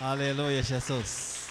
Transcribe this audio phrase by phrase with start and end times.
[0.00, 1.48] Aleluia, Jesus.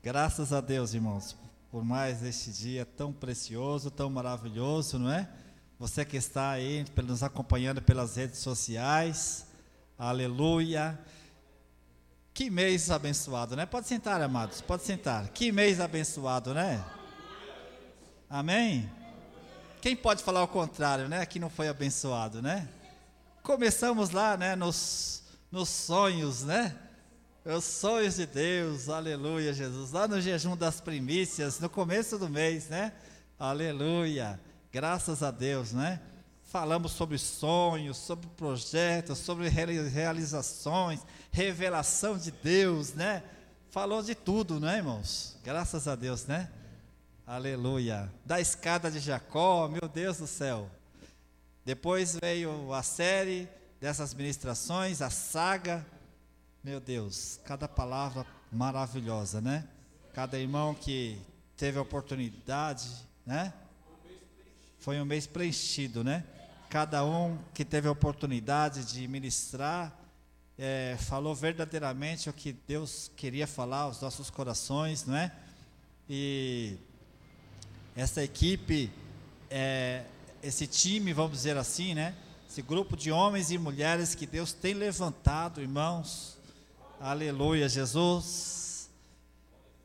[0.00, 1.36] Graças a Deus, irmãos,
[1.68, 5.28] por mais este dia tão precioso, tão maravilhoso, não é?
[5.76, 9.44] Você que está aí nos acompanhando pelas redes sociais.
[9.98, 10.96] Aleluia.
[12.32, 13.66] Que mês abençoado, né?
[13.66, 15.30] Pode sentar, amados, pode sentar.
[15.30, 16.80] Que mês abençoado, né?
[18.30, 18.88] Amém?
[19.82, 21.26] Quem pode falar o contrário, né?
[21.26, 22.68] Que não foi abençoado, né?
[23.42, 24.54] Começamos lá, né?
[24.54, 25.23] Nos,
[25.54, 26.76] nos sonhos, né?
[27.44, 29.92] Os sonhos de Deus, aleluia, Jesus.
[29.92, 32.92] Lá no jejum das primícias, no começo do mês, né?
[33.38, 34.40] Aleluia.
[34.72, 36.00] Graças a Deus, né?
[36.42, 43.22] Falamos sobre sonhos, sobre projetos, sobre realizações, revelação de Deus, né?
[43.70, 45.36] Falou de tudo, né, irmãos?
[45.44, 46.50] Graças a Deus, né?
[47.24, 48.12] Aleluia.
[48.24, 50.68] Da escada de Jacó, meu Deus do céu.
[51.64, 53.48] Depois veio a série
[53.84, 55.84] dessas ministrações, a saga.
[56.62, 59.68] Meu Deus, cada palavra maravilhosa, né?
[60.14, 61.20] Cada irmão que
[61.54, 62.88] teve a oportunidade,
[63.26, 63.52] né?
[64.78, 66.24] Foi um mês preenchido, né?
[66.70, 69.92] cada um que teve a oportunidade de ministrar,
[70.58, 75.30] é, falou verdadeiramente o que Deus queria falar aos nossos corações, não é?
[76.08, 76.78] E
[77.94, 78.90] essa equipe,
[79.50, 80.04] é,
[80.42, 82.14] esse time, vamos dizer assim, né?
[82.54, 86.38] Esse grupo de homens e mulheres que Deus tem levantado, irmãos,
[87.00, 88.88] aleluia, Jesus.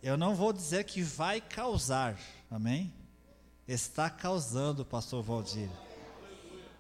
[0.04, 2.16] Eu não vou dizer que vai causar,
[2.48, 2.94] amém?
[3.68, 5.68] Está causando, pastor Valdir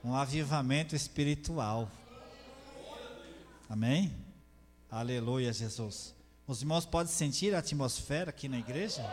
[0.03, 1.89] um avivamento espiritual.
[3.67, 4.15] Amém?
[4.91, 6.13] Aleluia, Jesus.
[6.45, 9.03] Os irmãos podem sentir a atmosfera aqui na igreja?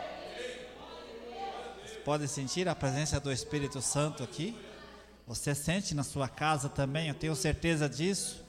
[2.05, 4.55] Podem sentir a presença do Espírito Santo aqui?
[5.27, 8.45] Você sente na sua casa também, eu tenho certeza disso.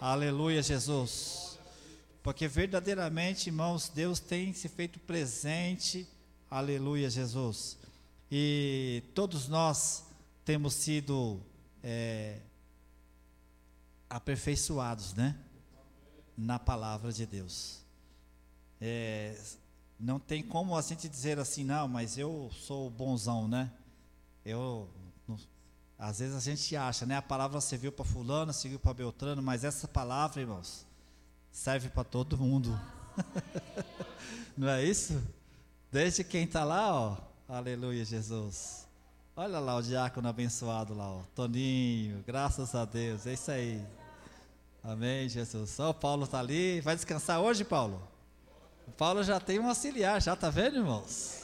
[0.00, 1.58] Aleluia, Jesus.
[2.22, 6.08] Porque verdadeiramente, irmãos, Deus tem se feito presente.
[6.50, 7.76] Aleluia, Jesus.
[8.30, 10.04] E todos nós
[10.46, 11.38] temos sido
[11.82, 12.38] é,
[14.08, 15.36] aperfeiçoados, né?
[16.34, 17.80] Na palavra de Deus.
[18.80, 19.38] É,
[20.00, 23.70] não tem como a gente dizer assim, não, mas eu sou bonzão, né?
[24.42, 24.88] Eu,
[26.02, 27.16] às vezes a gente acha, né?
[27.16, 30.84] A palavra serviu para fulano, serviu para Beltrano, mas essa palavra, irmãos,
[31.52, 32.76] serve para todo mundo.
[34.58, 35.22] não é isso?
[35.92, 37.16] Desde quem está lá, ó,
[37.48, 38.84] aleluia, Jesus.
[39.36, 41.20] Olha lá o diácono abençoado lá, ó.
[41.36, 43.80] Toninho, graças a Deus, é isso aí.
[44.82, 45.70] Amém, Jesus.
[45.70, 46.80] Só o Paulo está ali.
[46.80, 48.02] Vai descansar hoje, Paulo?
[48.88, 51.42] O Paulo já tem um auxiliar, já tá vendo, irmãos?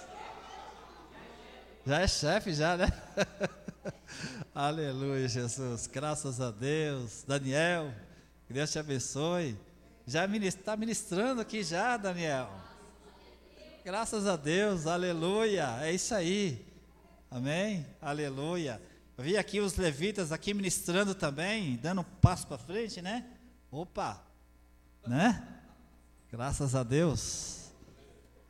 [1.87, 2.89] Já é chefe, já, né?
[4.61, 5.87] Aleluia, Jesus.
[5.87, 7.23] Graças a Deus.
[7.25, 7.95] Daniel,
[8.45, 9.57] que Deus te abençoe.
[10.05, 12.51] Já está ministrando aqui já, Daniel.
[13.85, 15.79] Graças a Deus, aleluia.
[15.83, 16.67] É isso aí.
[17.31, 17.87] Amém?
[18.03, 18.83] Aleluia.
[19.17, 23.29] Eu vi aqui os levitas aqui ministrando também, dando um passo para frente, né?
[23.71, 24.21] Opa!
[25.07, 25.41] Né?
[26.33, 27.71] Graças a Deus.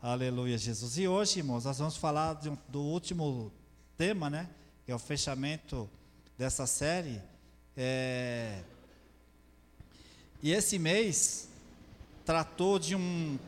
[0.01, 0.97] Aleluia, Jesus.
[0.97, 3.53] E hoje, irmãos, nós vamos falar um, do último
[3.95, 4.49] tema, né?
[4.87, 5.87] Que é o fechamento
[6.39, 7.21] dessa série.
[7.77, 8.63] É...
[10.43, 11.49] E esse mês
[12.25, 13.39] tratou de um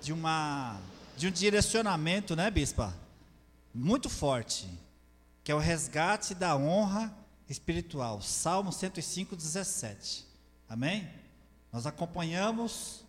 [0.00, 0.78] de uma
[1.16, 2.94] de um direcionamento, né, bispa?
[3.76, 4.66] muito forte,
[5.44, 7.14] que é o resgate da honra
[7.46, 8.22] espiritual.
[8.22, 10.26] Salmo 105, 17.
[10.66, 11.08] Amém?
[11.70, 13.04] Nós acompanhamos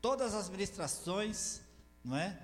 [0.00, 1.60] todas as ministrações,
[2.04, 2.38] não é?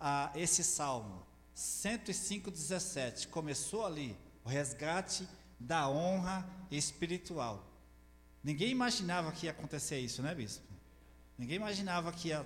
[0.00, 1.22] A esse salmo
[1.54, 3.28] 105, 17.
[3.28, 5.28] Começou ali o resgate
[5.58, 7.64] da honra espiritual.
[8.42, 10.64] Ninguém imaginava que ia acontecer isso, né, bispo?
[11.36, 12.44] Ninguém imaginava que ia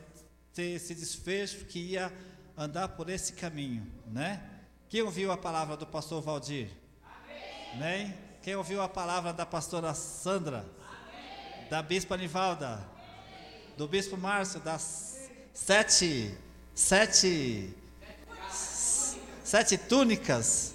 [0.55, 2.12] ter esse desfecho, que ia
[2.56, 4.43] andar por esse caminho, né?
[4.89, 6.69] Quem ouviu a palavra do pastor Valdir?
[7.03, 7.73] Amém.
[7.75, 8.19] Amém?
[8.43, 10.67] Quem ouviu a palavra da pastora Sandra?
[10.79, 11.69] Amém.
[11.71, 12.75] Da bispa Nivalda?
[12.75, 13.76] Amém.
[13.76, 14.61] Do bispo Márcio?
[14.61, 16.37] Das sete,
[16.75, 17.75] sete,
[19.43, 20.75] sete túnicas?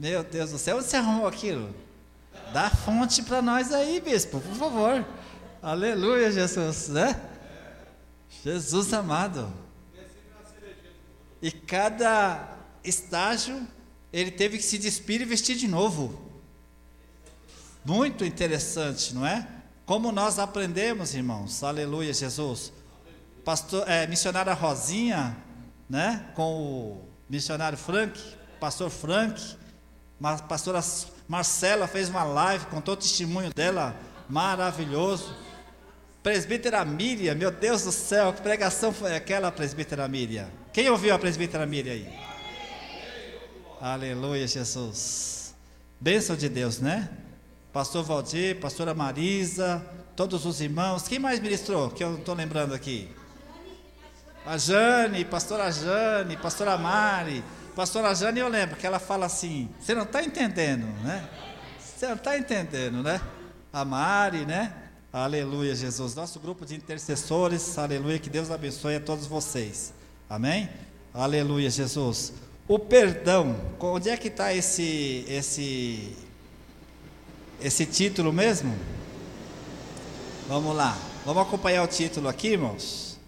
[0.00, 1.74] Meu Deus do céu, onde você arrumou aquilo?
[2.54, 5.06] Dá fonte para nós aí, bispo, por favor.
[5.60, 7.20] Aleluia, Jesus, né?
[8.42, 9.52] Jesus amado.
[11.42, 12.48] E cada
[12.82, 13.68] estágio,
[14.10, 16.18] ele teve que se despir e vestir de novo.
[17.84, 19.46] Muito interessante, não é?
[19.84, 22.72] Como nós aprendemos, irmãos, aleluia, Jesus.
[23.44, 25.36] Pastor, é, missionária Rosinha,
[25.90, 26.30] né?
[26.34, 28.18] Com o missionário Frank,
[28.58, 29.59] pastor Frank,
[30.22, 30.80] a pastora
[31.26, 33.96] Marcela fez uma live, contou o testemunho dela,
[34.28, 35.34] maravilhoso.
[36.22, 40.46] Presbítera Miriam, meu Deus do céu, que pregação foi aquela, presbítera Miriam?
[40.72, 42.08] Quem ouviu a presbítera Miriam aí?
[43.80, 45.54] Aleluia, Jesus.
[45.98, 47.08] Bênção de Deus, né?
[47.72, 49.82] Pastor Valdir, pastora Marisa,
[50.14, 51.08] todos os irmãos.
[51.08, 51.88] Quem mais ministrou?
[51.90, 53.08] Que eu não estou lembrando aqui.
[54.44, 57.42] A Jane, pastora Jane, pastora Mari.
[57.80, 61.26] Pastora Jane, eu lembro que ela fala assim: você não está entendendo, né?
[61.78, 63.18] Você não está entendendo, né?
[63.72, 64.74] A Mari, né?
[65.10, 66.14] Aleluia, Jesus.
[66.14, 69.94] Nosso grupo de intercessores, aleluia, que Deus abençoe a todos vocês.
[70.28, 70.68] Amém?
[71.14, 72.34] Aleluia, Jesus.
[72.68, 76.14] O perdão, onde é que está esse, esse,
[77.62, 78.76] esse título mesmo?
[80.46, 83.18] Vamos lá, vamos acompanhar o título aqui, irmãos?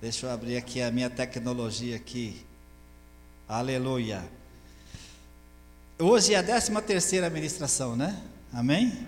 [0.00, 2.44] Deixa eu abrir aqui a minha tecnologia aqui.
[3.48, 4.22] Aleluia.
[5.98, 8.22] Hoje é a 13 terceira administração, né?
[8.52, 9.06] Amém?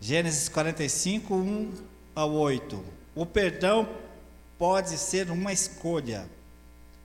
[0.00, 1.72] Gênesis 45, 1
[2.14, 2.82] ao 8.
[3.14, 3.88] O perdão
[4.56, 6.28] pode ser uma escolha,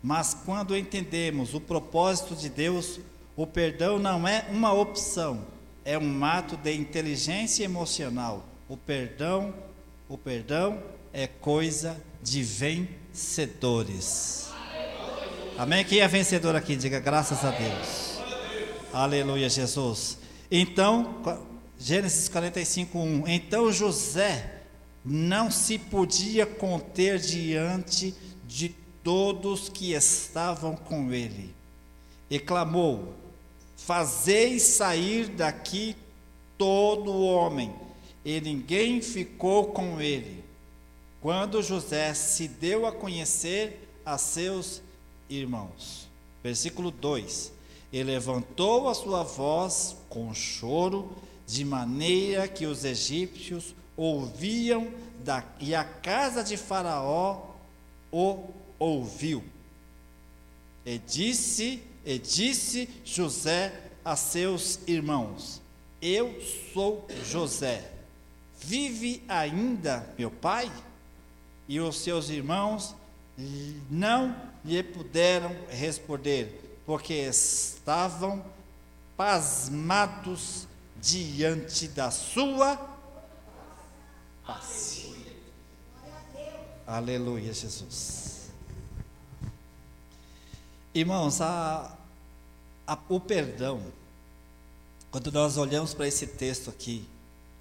[0.01, 2.99] mas quando entendemos o propósito de Deus,
[3.35, 5.45] o perdão não é uma opção,
[5.83, 8.45] é um ato de inteligência emocional.
[8.69, 9.53] O perdão,
[10.07, 10.81] o perdão
[11.11, 14.52] é coisa de vencedores.
[15.57, 15.85] Amém?
[15.85, 16.75] Quem é vencedor aqui?
[16.75, 18.19] Diga graças a Deus.
[18.91, 20.17] Aleluia, Jesus.
[20.49, 21.21] Então,
[21.79, 23.27] Gênesis 45, 1.
[23.27, 24.61] Então José
[25.05, 28.15] não se podia conter diante
[28.47, 28.69] de
[29.03, 31.53] todos que estavam com ele,
[32.29, 33.13] e clamou:
[33.77, 35.95] Fazei sair daqui
[36.57, 37.71] todo homem,
[38.25, 40.43] e ninguém ficou com ele.
[41.21, 44.92] Quando José se deu a conhecer a seus irmãos.
[46.43, 47.51] Versículo 2:
[47.91, 51.11] E levantou a sua voz com choro
[51.47, 54.91] de maneira que os egípcios ouviam
[55.23, 57.41] da, e a casa de Faraó
[58.11, 59.43] o ouviu.
[60.85, 65.61] E disse, e disse José a seus irmãos:
[66.01, 66.35] Eu
[66.73, 67.89] sou José.
[68.59, 70.71] Vive ainda meu pai?
[71.67, 72.95] E os seus irmãos
[73.89, 78.43] não lhe puderam responder, porque estavam
[79.17, 80.67] pasmados
[81.01, 82.79] diante da sua
[84.45, 85.13] face.
[86.85, 88.51] Aleluia, Jesus.
[90.93, 91.97] Irmãos, a,
[92.85, 93.81] a, o perdão,
[95.09, 97.07] quando nós olhamos para esse texto aqui,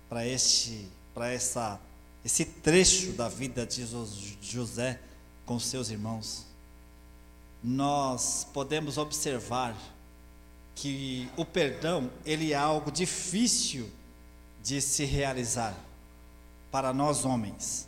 [0.09, 1.81] para este, para essa,
[2.25, 3.87] esse trecho da vida de
[4.43, 5.01] José
[5.47, 6.47] com seus irmãos,
[7.63, 9.77] nós podemos observar
[10.75, 13.91] que o perdão ele é algo difícil
[14.63, 15.77] de se realizar
[16.71, 17.87] para nós homens.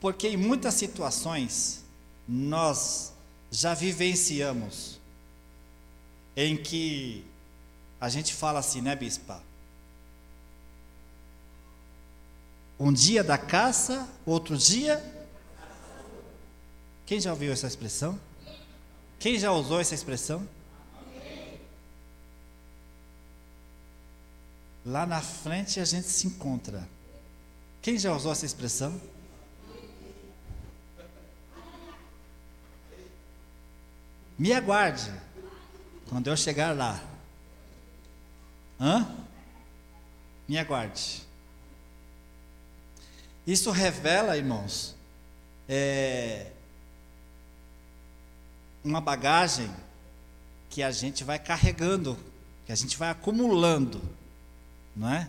[0.00, 1.84] Porque em muitas situações
[2.28, 3.12] nós
[3.50, 5.00] já vivenciamos
[6.36, 7.24] em que
[8.00, 9.40] a gente fala assim, né, bispa?
[12.78, 15.02] Um dia da caça, outro dia.
[17.06, 18.18] Quem já ouviu essa expressão?
[19.18, 20.46] Quem já usou essa expressão?
[24.84, 26.86] Lá na frente a gente se encontra.
[27.80, 29.00] Quem já usou essa expressão?
[34.36, 35.12] Me aguarde
[36.08, 37.02] quando eu chegar lá.
[38.80, 39.16] Hã?
[40.48, 41.23] Me aguarde.
[43.46, 44.94] Isso revela, irmãos,
[45.68, 46.50] é,
[48.82, 49.70] uma bagagem
[50.70, 52.18] que a gente vai carregando,
[52.64, 54.00] que a gente vai acumulando,
[54.96, 55.28] não é?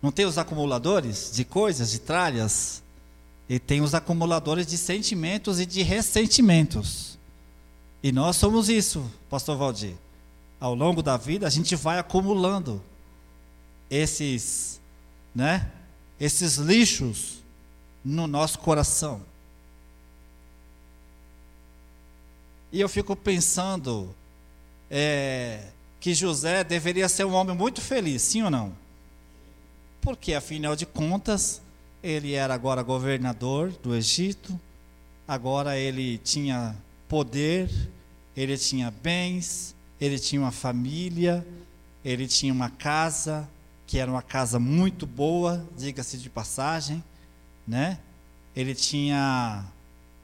[0.00, 2.82] Não tem os acumuladores de coisas, de tralhas,
[3.48, 7.18] e tem os acumuladores de sentimentos e de ressentimentos.
[8.02, 9.94] E nós somos isso, pastor Valdir.
[10.60, 12.82] Ao longo da vida a gente vai acumulando
[13.90, 14.80] esses,
[15.34, 15.70] né?
[16.20, 17.37] Esses lixos
[18.08, 19.20] no nosso coração.
[22.72, 24.14] E eu fico pensando
[24.90, 25.66] é,
[26.00, 28.72] que José deveria ser um homem muito feliz, sim ou não?
[30.00, 31.60] Porque, afinal de contas,
[32.02, 34.58] ele era agora governador do Egito,
[35.26, 36.74] agora ele tinha
[37.08, 37.70] poder,
[38.34, 41.46] ele tinha bens, ele tinha uma família,
[42.02, 43.46] ele tinha uma casa,
[43.86, 47.04] que era uma casa muito boa, diga-se de passagem,
[47.68, 47.98] né?
[48.56, 49.64] Ele tinha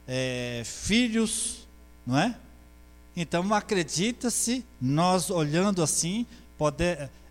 [0.09, 1.65] é, filhos
[2.07, 2.35] não é?
[3.17, 6.27] Então acredita-se, nós olhando assim,
[6.59, 6.85] pode,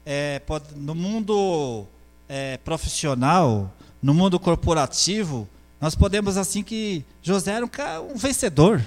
[0.06, 1.86] é, pode, no mundo
[2.28, 5.48] é, profissional, no mundo corporativo,
[5.80, 8.84] nós podemos assim que José era um, um vencedor,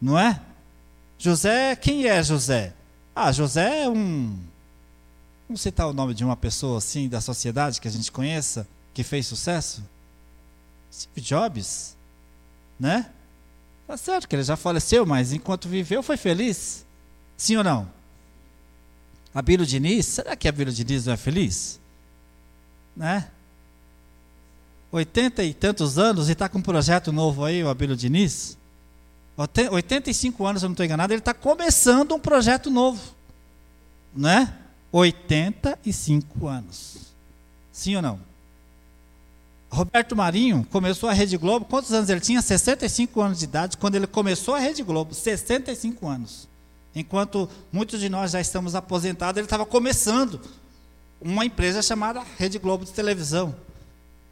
[0.00, 0.40] não é?
[1.18, 2.74] José, quem é José?
[3.14, 4.36] Ah, José é um.
[5.48, 9.04] Vamos citar o nome de uma pessoa assim da sociedade que a gente conheça, que
[9.04, 9.82] fez sucesso?
[10.92, 11.96] Steve Jobs,
[12.78, 13.10] né?
[13.86, 16.84] Tá certo que ele já faleceu, mas enquanto viveu foi feliz.
[17.36, 17.88] Sim ou não?
[19.34, 21.78] Abílio Diniz, será que Abílio Diniz não é feliz?
[22.96, 23.28] Né?
[24.90, 28.56] 80 e tantos anos e está com um projeto novo aí, o Abílio Diniz.
[29.36, 33.02] 85 anos, se eu não estou enganado, ele está começando um projeto novo.
[34.14, 34.56] Né?
[34.90, 36.96] 85 anos.
[37.70, 38.20] Sim ou não?
[39.70, 41.66] Roberto Marinho começou a Rede Globo.
[41.66, 42.40] Quantos anos ele tinha?
[42.40, 45.14] 65 anos de idade quando ele começou a Rede Globo.
[45.14, 46.48] 65 anos.
[46.94, 50.40] Enquanto muitos de nós já estamos aposentados, ele estava começando
[51.20, 53.54] uma empresa chamada Rede Globo de televisão.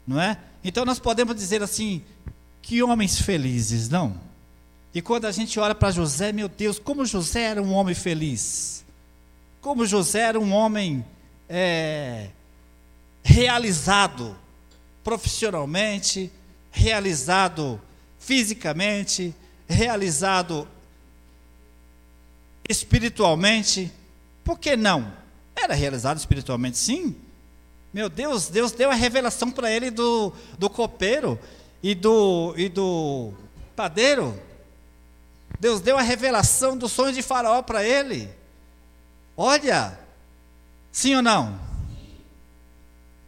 [0.07, 0.37] Não é?
[0.63, 2.01] Então nós podemos dizer assim:
[2.61, 4.15] que homens felizes, não?
[4.93, 8.83] E quando a gente olha para José, meu Deus, como José era um homem feliz.
[9.61, 11.05] Como José era um homem
[11.49, 12.29] é,
[13.21, 14.35] realizado
[15.05, 16.31] profissionalmente,
[16.71, 17.79] realizado
[18.17, 19.35] fisicamente,
[19.67, 20.67] realizado
[22.67, 23.93] espiritualmente.
[24.43, 25.13] Por que não?
[25.55, 27.15] Era realizado espiritualmente, sim.
[27.93, 31.39] Meu Deus, Deus deu a revelação para ele do, do copeiro
[31.83, 33.31] e do, e do
[33.75, 34.37] padeiro.
[35.59, 38.27] Deus deu a revelação do sonho de Faraó para ele.
[39.37, 39.97] Olha,
[40.91, 41.59] sim ou não?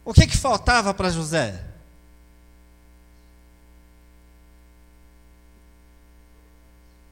[0.04, 1.67] O que, que faltava para José?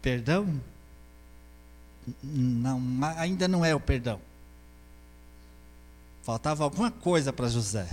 [0.06, 0.62] Perdão?
[2.22, 2.80] Não,
[3.18, 4.22] ainda não é o perdão.
[6.22, 7.90] Faltava alguma coisa para José.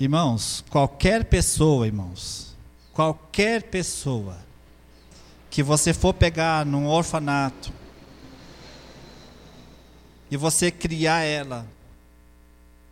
[0.00, 2.56] Irmãos, qualquer pessoa, irmãos,
[2.94, 4.38] qualquer pessoa
[5.50, 7.70] que você for pegar num orfanato
[10.30, 11.66] e você criar ela,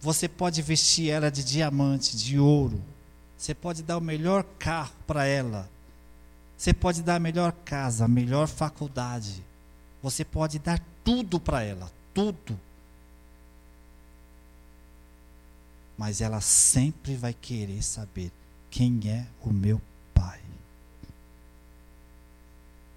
[0.02, 2.82] você pode vestir ela de diamante, de ouro.
[3.38, 5.70] Você pode dar o melhor carro para ela.
[6.58, 9.44] Você pode dar a melhor casa, a melhor faculdade.
[10.02, 12.58] Você pode dar tudo para ela, tudo.
[15.96, 18.32] Mas ela sempre vai querer saber
[18.72, 19.80] quem é o meu
[20.12, 20.40] pai.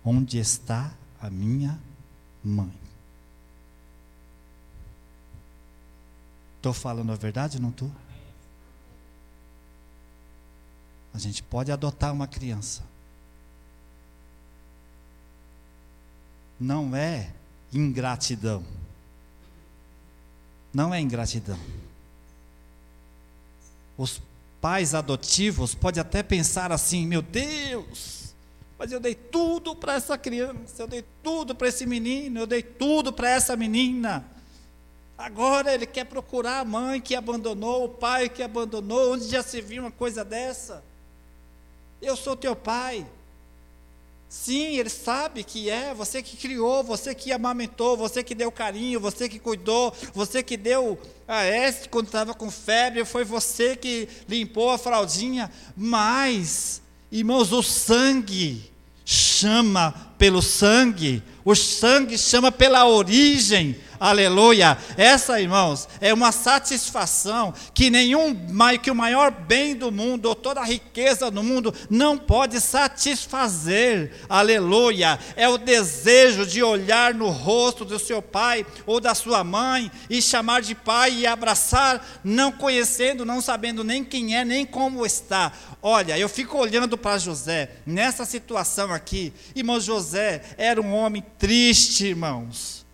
[0.04, 1.80] Onde está a minha
[2.44, 2.85] mãe?
[6.66, 7.92] Estou falando a verdade ou não estou?
[11.14, 12.82] A gente pode adotar uma criança.
[16.60, 17.32] Não é
[17.72, 18.66] ingratidão.
[20.74, 21.60] Não é ingratidão.
[23.96, 24.20] Os
[24.60, 28.34] pais adotivos podem até pensar assim: meu Deus,
[28.76, 32.64] mas eu dei tudo para essa criança, eu dei tudo para esse menino, eu dei
[32.64, 34.34] tudo para essa menina.
[35.18, 39.14] Agora ele quer procurar a mãe que abandonou, o pai que abandonou.
[39.14, 40.84] Onde já se viu uma coisa dessa?
[42.02, 43.06] Eu sou teu pai.
[44.28, 49.00] Sim, ele sabe que é, você que criou, você que amamentou, você que deu carinho,
[49.00, 54.10] você que cuidou, você que deu a S quando estava com febre, foi você que
[54.28, 55.50] limpou a fraldinha.
[55.78, 58.70] Mas, irmãos, o sangue
[59.06, 64.78] chama pelo sangue, o sangue chama pela origem, Aleluia.
[64.98, 68.36] Essa, irmãos, é uma satisfação que nenhum,
[68.82, 74.12] que o maior bem do mundo, ou toda a riqueza do mundo, não pode satisfazer.
[74.28, 75.20] Aleluia.
[75.36, 80.22] É o desejo de olhar no rosto do seu pai ou da sua mãe e
[80.22, 85.52] chamar de pai e abraçar, não conhecendo, não sabendo nem quem é, nem como está.
[85.82, 89.34] Olha, eu fico olhando para José, nessa situação aqui.
[89.56, 92.85] Irmão José era um homem triste, irmãos.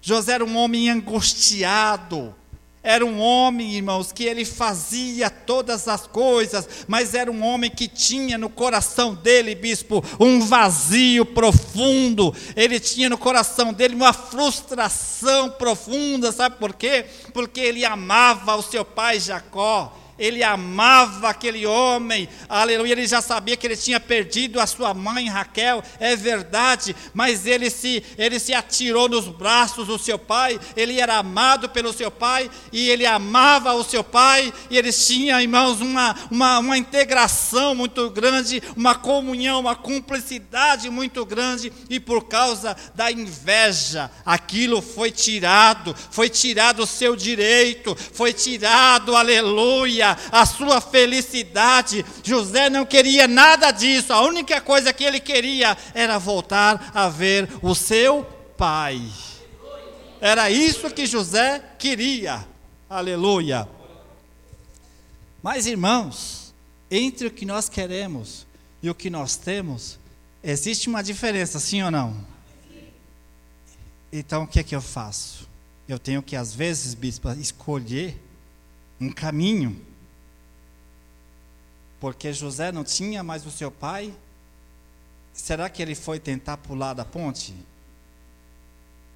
[0.00, 2.34] José era um homem angustiado.
[2.82, 7.88] Era um homem, irmãos, que ele fazia todas as coisas, mas era um homem que
[7.88, 12.34] tinha no coração dele, bispo, um vazio profundo.
[12.54, 17.04] Ele tinha no coração dele uma frustração profunda, sabe por quê?
[17.34, 19.92] Porque ele amava o seu pai Jacó.
[20.18, 25.28] Ele amava aquele homem, aleluia, ele já sabia que ele tinha perdido a sua mãe
[25.28, 31.00] Raquel, é verdade, mas ele se, ele se atirou nos braços do seu pai, ele
[31.00, 35.80] era amado pelo seu pai, e ele amava o seu pai, e eles tinham, irmãos,
[35.80, 42.76] uma, uma, uma integração muito grande, uma comunhão, uma cumplicidade muito grande, e por causa
[42.94, 50.80] da inveja, aquilo foi tirado, foi tirado o seu direito, foi tirado, aleluia, a sua
[50.80, 52.04] felicidade.
[52.22, 57.48] José não queria nada disso, a única coisa que ele queria era voltar a ver
[57.62, 58.24] o seu
[58.56, 59.02] pai.
[60.20, 62.46] Era isso que José queria,
[62.88, 63.68] aleluia.
[65.42, 66.52] Mas irmãos,
[66.90, 68.46] entre o que nós queremos
[68.82, 69.98] e o que nós temos,
[70.42, 72.16] existe uma diferença, sim ou não?
[74.12, 75.46] Então o que é que eu faço?
[75.88, 78.20] Eu tenho que, às vezes, bispo, escolher
[79.00, 79.80] um caminho
[82.00, 84.14] porque José não tinha mais o seu pai.
[85.32, 87.54] Será que ele foi tentar pular da ponte?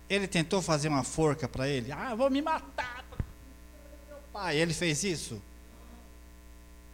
[0.08, 1.90] Ele tentou fazer uma forca para ele.
[1.90, 3.04] Ah, vou me matar.
[4.08, 5.40] Meu pai, ele fez isso.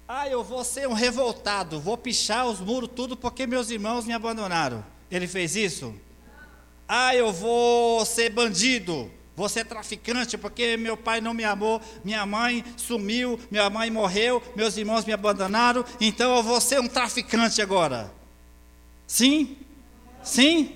[0.07, 4.15] Ah, eu vou ser um revoltado, vou pichar os muros tudo porque meus irmãos me
[4.15, 4.83] abandonaram.
[5.11, 5.95] Ele fez isso?
[6.89, 12.27] Ah, eu vou ser bandido, Vou ser traficante porque meu pai não me amou, minha
[12.27, 17.63] mãe sumiu, minha mãe morreu, meus irmãos me abandonaram, então eu vou ser um traficante
[17.63, 18.13] agora.
[19.07, 19.57] Sim?
[20.25, 20.75] Sim?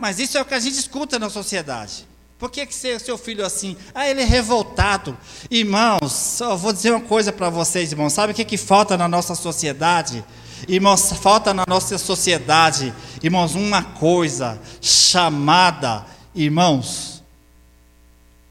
[0.00, 2.04] Mas isso é o que a gente escuta na sociedade.
[2.40, 3.76] Por que, que seu filho assim?
[3.94, 5.16] Ah, ele é revoltado.
[5.48, 8.12] Irmãos, só vou dizer uma coisa para vocês, irmãos.
[8.12, 10.24] Sabe o que, que falta na nossa sociedade?
[10.66, 12.92] Irmãos, falta na nossa sociedade,
[13.22, 16.04] irmãos, uma coisa chamada,
[16.34, 17.11] irmãos,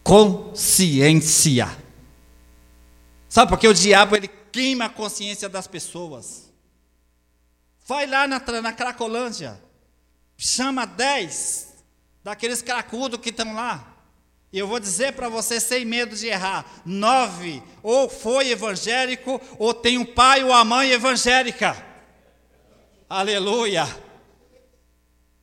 [0.04, 1.68] consciência.
[3.30, 6.52] Sabe por que o diabo ele queima a consciência das pessoas?
[7.88, 9.62] Vai lá na, na Cracolândia,
[10.38, 11.74] chama dez
[12.24, 13.88] daqueles cracudos que estão lá.
[14.54, 19.74] E eu vou dizer para você, sem medo de errar: nove, ou foi evangélico, ou
[19.74, 21.76] tem um pai ou a mãe evangélica.
[23.10, 23.88] Aleluia.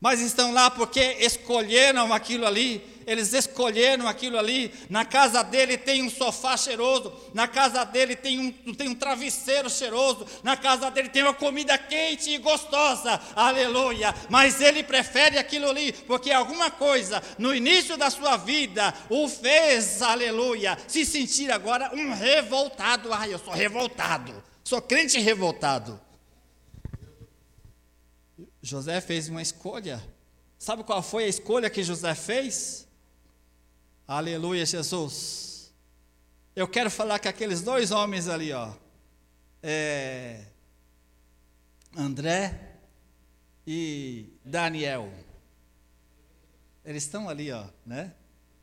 [0.00, 4.70] Mas estão lá porque escolheram aquilo ali eles escolheram aquilo ali.
[4.90, 9.70] Na casa dele tem um sofá cheiroso, na casa dele tem um, tem um travesseiro
[9.70, 14.14] cheiroso, na casa dele tem uma comida quente e gostosa, aleluia.
[14.28, 20.02] Mas ele prefere aquilo ali, porque alguma coisa no início da sua vida o fez,
[20.02, 23.10] aleluia, se sentir agora um revoltado.
[23.10, 25.98] Ai, eu sou revoltado, sou crente revoltado.
[28.60, 30.02] José fez uma escolha.
[30.58, 32.87] Sabe qual foi a escolha que José fez?
[34.08, 35.70] Aleluia, Jesus.
[36.56, 38.72] Eu quero falar que aqueles dois homens ali, ó,
[39.62, 40.46] é,
[41.94, 42.78] André
[43.66, 45.12] e Daniel,
[46.82, 48.14] eles estão ali, ó, né?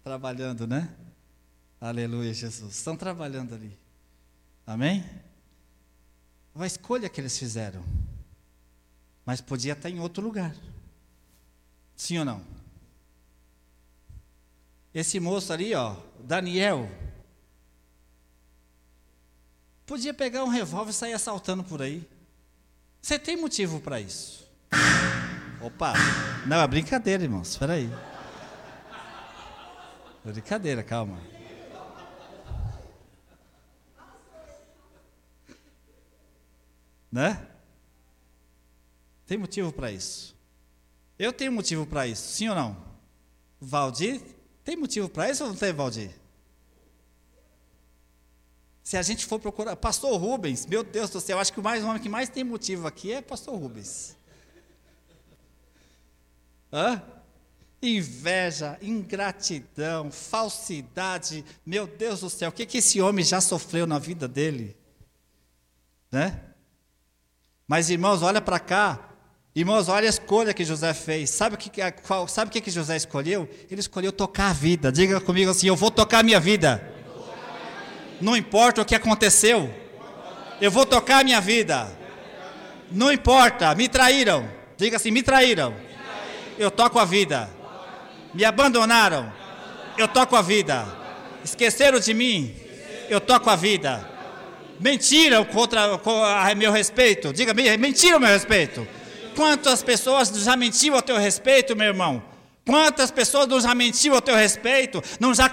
[0.03, 0.91] Trabalhando, né?
[1.79, 2.75] Aleluia, Jesus.
[2.75, 3.77] Estão trabalhando ali.
[4.65, 5.05] Amém?
[6.55, 7.85] Uma escolha que eles fizeram.
[9.23, 10.55] Mas podia estar em outro lugar.
[11.95, 12.54] Sim ou não?
[14.95, 16.89] Esse moço ali, ó, Daniel,
[19.85, 22.07] podia pegar um revólver e sair assaltando por aí.
[23.01, 24.49] Você tem motivo para isso?
[25.61, 25.91] Opa,
[26.47, 27.89] não, é brincadeira, irmãos, espera aí.
[30.25, 31.21] É brincadeira, calma.
[37.11, 37.45] Né?
[39.27, 40.33] Tem motivo para isso.
[41.19, 42.77] Eu tenho motivo para isso, sim ou não?
[43.59, 44.34] Valdir
[44.65, 46.09] tem motivo para isso ou não tem, Valdir?
[48.83, 49.75] Se a gente for procurar.
[49.75, 52.87] Pastor Rubens, meu Deus do céu, acho que o, mais, homem que mais tem motivo
[52.87, 54.17] aqui é Pastor Rubens.
[56.73, 57.01] Hã?
[57.81, 61.45] Inveja, ingratidão, falsidade.
[61.63, 64.75] Meu Deus do céu, o que, que esse homem já sofreu na vida dele?
[66.11, 66.41] Né?
[67.67, 69.14] Mas irmãos, olha para cá.
[69.55, 71.29] Irmãos, olha a escolha que José fez.
[71.29, 71.71] Sabe o que,
[72.05, 73.47] qual, sabe o que, que José escolheu?
[73.71, 74.91] Ele escolheu tocar a vida.
[74.91, 76.85] Diga comigo assim: Eu vou tocar a minha vida.
[78.19, 79.73] Não importa o que aconteceu.
[80.59, 81.87] Eu vou tocar a minha vida.
[82.91, 84.45] Não importa, me traíram.
[84.75, 85.73] Diga assim: Me traíram.
[86.59, 87.49] Eu toco a vida.
[88.33, 89.31] Me abandonaram.
[89.97, 90.85] Eu toco a vida.
[91.45, 92.53] Esqueceram de mim.
[93.07, 94.05] Eu toco a vida.
[94.81, 95.97] Mentiram contra
[96.41, 97.31] a meu respeito.
[97.31, 98.85] Diga, mentiram meu respeito.
[99.35, 102.23] Quantas pessoas já mentiram a teu respeito, meu irmão?
[102.65, 105.47] Quantas pessoas não já mentiu a teu respeito, não já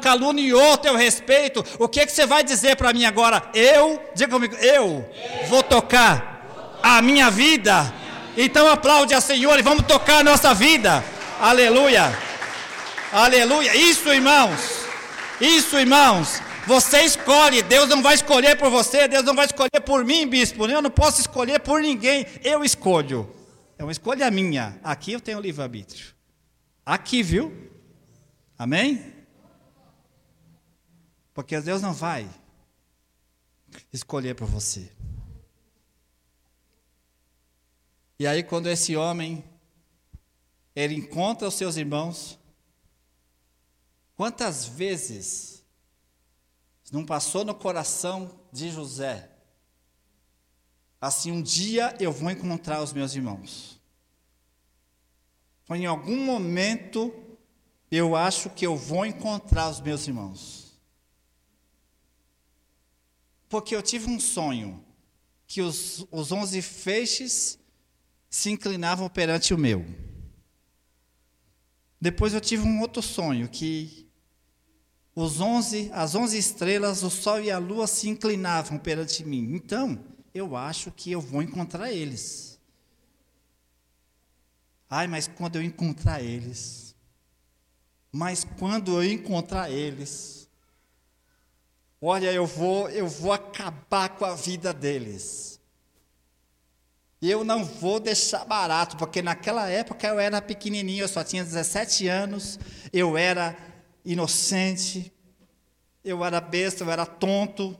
[0.00, 1.64] caluniou a teu respeito?
[1.80, 3.42] O que, é que você vai dizer para mim agora?
[3.52, 5.04] Eu, diga comigo, eu
[5.48, 7.92] vou tocar a minha vida.
[8.36, 11.02] Então aplaude a Senhor e vamos tocar a nossa vida.
[11.40, 12.16] Aleluia.
[13.12, 13.74] Aleluia.
[13.74, 14.86] Isso, irmãos.
[15.40, 16.40] Isso, irmãos.
[16.66, 20.66] Você escolhe, Deus não vai escolher por você, Deus não vai escolher por mim, bispo.
[20.66, 23.34] Eu não posso escolher por ninguém, eu escolho.
[23.76, 24.78] É uma escolha minha.
[24.82, 26.14] Aqui eu tenho livre-arbítrio.
[26.86, 27.70] Aqui, viu?
[28.58, 29.12] Amém?
[31.34, 32.28] Porque Deus não vai
[33.92, 34.90] escolher por você.
[38.18, 39.44] E aí quando esse homem
[40.74, 42.38] ele encontra os seus irmãos,
[44.14, 45.63] quantas vezes
[46.92, 49.30] não passou no coração de José?
[51.00, 53.80] Assim, um dia eu vou encontrar os meus irmãos.
[55.70, 57.12] Em algum momento
[57.90, 60.78] eu acho que eu vou encontrar os meus irmãos.
[63.48, 64.84] Porque eu tive um sonho
[65.46, 67.58] que os, os onze feixes
[68.28, 69.84] se inclinavam perante o meu.
[72.00, 74.03] Depois eu tive um outro sonho que
[75.14, 79.54] os onze, as onze estrelas, o sol e a lua se inclinavam perante mim.
[79.54, 79.98] Então,
[80.34, 82.58] eu acho que eu vou encontrar eles.
[84.90, 86.94] Ai, mas quando eu encontrar eles,
[88.10, 90.48] mas quando eu encontrar eles,
[92.00, 95.60] olha, eu vou, eu vou acabar com a vida deles.
[97.22, 102.06] Eu não vou deixar barato, porque naquela época eu era pequenininho, eu só tinha 17
[102.06, 102.58] anos,
[102.92, 103.56] eu era
[104.04, 105.12] inocente,
[106.04, 107.76] eu era besta, eu era tonto.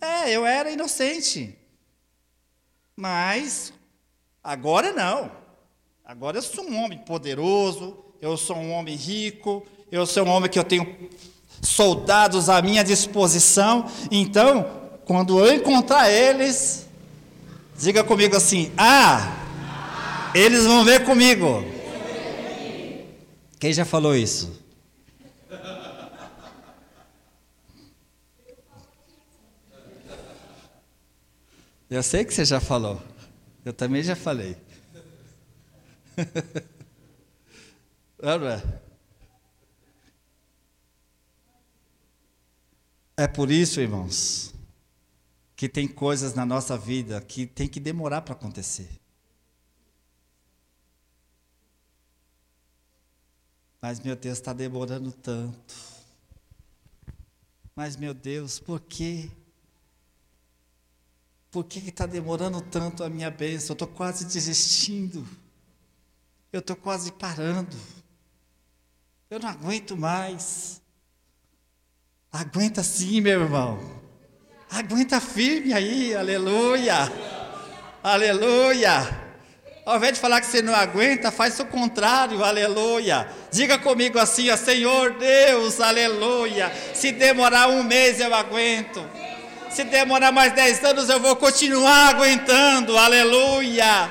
[0.00, 1.56] É, eu era inocente.
[2.94, 3.72] Mas
[4.42, 5.30] agora não.
[6.04, 10.50] Agora eu sou um homem poderoso, eu sou um homem rico, eu sou um homem
[10.50, 11.08] que eu tenho
[11.60, 13.90] soldados à minha disposição.
[14.10, 16.86] Então, quando eu encontrar eles,
[17.76, 19.36] diga comigo assim: Ah,
[20.34, 21.64] eles vão ver comigo.
[23.58, 24.67] Quem já falou isso?
[31.90, 33.02] Eu sei que você já falou.
[33.64, 34.56] Eu também já falei.
[43.16, 44.54] É por isso, irmãos,
[45.56, 48.88] que tem coisas na nossa vida que tem que demorar para acontecer.
[53.80, 55.74] Mas, meu Deus, está demorando tanto.
[57.74, 59.30] Mas, meu Deus, por quê?
[61.50, 63.68] Por que está demorando tanto a minha bênção?
[63.70, 65.26] Eu estou quase desistindo.
[66.52, 67.76] Eu estou quase parando.
[69.30, 70.80] Eu não aguento mais.
[72.30, 73.78] Aguenta sim, meu irmão.
[74.70, 77.10] Aguenta firme aí, aleluia.
[78.02, 79.28] Aleluia.
[79.86, 83.26] Ao invés de falar que você não aguenta, faz o contrário, aleluia.
[83.50, 86.70] Diga comigo assim, ó, Senhor Deus, aleluia.
[86.94, 89.02] Se demorar um mês eu aguento.
[89.78, 94.10] Se demorar mais dez anos eu vou continuar aguentando, aleluia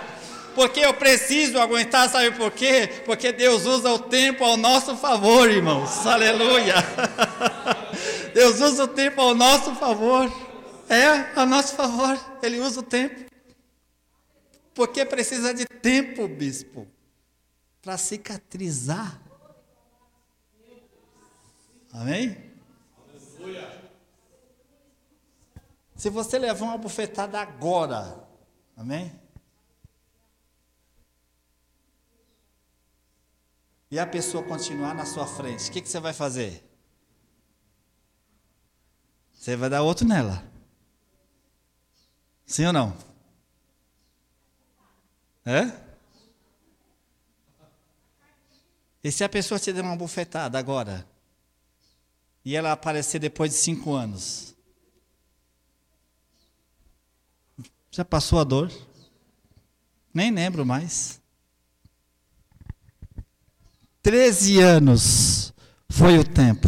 [0.56, 3.02] porque eu preciso aguentar, sabe por quê?
[3.06, 6.08] Porque Deus usa o tempo ao nosso favor, irmãos.
[6.08, 6.74] Aleluia.
[8.34, 10.32] Deus usa o tempo ao nosso favor.
[10.90, 12.18] É, ao nosso favor.
[12.42, 13.30] Ele usa o tempo.
[14.74, 16.88] Porque precisa de tempo, bispo,
[17.82, 19.22] para cicatrizar.
[21.94, 22.48] Amém?
[25.98, 28.24] Se você levar uma bufetada agora,
[28.76, 29.12] amém?
[33.90, 36.64] e a pessoa continuar na sua frente, o que, que você vai fazer?
[39.34, 40.44] Você vai dar outro nela.
[42.46, 42.98] Sim ou não?
[45.46, 45.72] É?
[49.04, 51.08] E se a pessoa te der uma bufetada agora?
[52.44, 54.57] E ela aparecer depois de cinco anos?
[57.98, 58.72] Já passou a dor?
[60.14, 61.20] Nem lembro mais.
[64.04, 65.52] Treze anos
[65.90, 66.68] foi o tempo.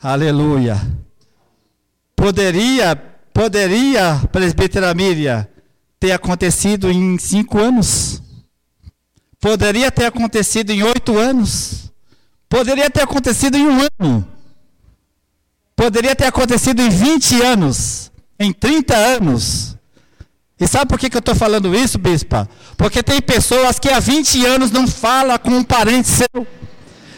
[0.00, 0.80] Aleluia.
[2.16, 2.96] Poderia,
[3.34, 5.46] poderia, presbítera Miriam,
[6.00, 8.22] ter acontecido em cinco anos.
[9.38, 11.92] Poderia ter acontecido em oito anos.
[12.48, 14.26] Poderia ter acontecido em um ano.
[15.76, 18.03] Poderia ter acontecido em 20 anos,
[18.38, 19.76] em 30 anos.
[20.58, 22.48] E sabe por que, que eu estou falando isso, bispa?
[22.76, 26.46] Porque tem pessoas que há 20 anos não falam com um parente seu.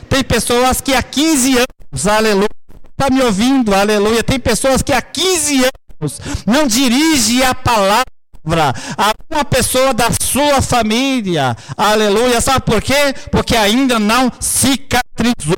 [0.08, 2.48] Tem pessoas que há 15 anos, aleluia,
[2.90, 4.22] está me ouvindo, aleluia.
[4.22, 5.64] Tem pessoas que há 15
[6.00, 8.04] anos não dirige a palavra
[8.96, 12.40] a uma pessoa da sua família, aleluia.
[12.40, 13.14] Sabe por quê?
[13.30, 15.56] Porque ainda não cicatrizou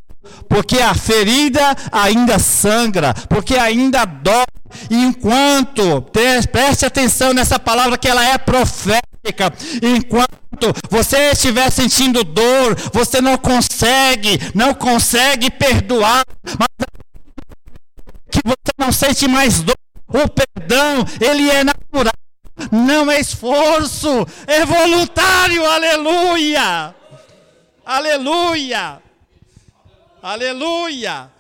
[0.49, 4.45] porque a ferida ainda sangra, porque ainda dói.
[4.91, 6.03] Enquanto,
[6.51, 9.53] preste atenção nessa palavra que ela é profética,
[9.83, 16.25] enquanto você estiver sentindo dor, você não consegue, não consegue perdoar,
[16.59, 16.69] mas
[18.31, 19.77] que você não sente mais dor.
[20.09, 22.15] O perdão, ele é natural,
[22.73, 26.95] não é esforço, é voluntário, aleluia!
[27.85, 29.03] Aleluia!
[30.23, 31.38] Aleluia!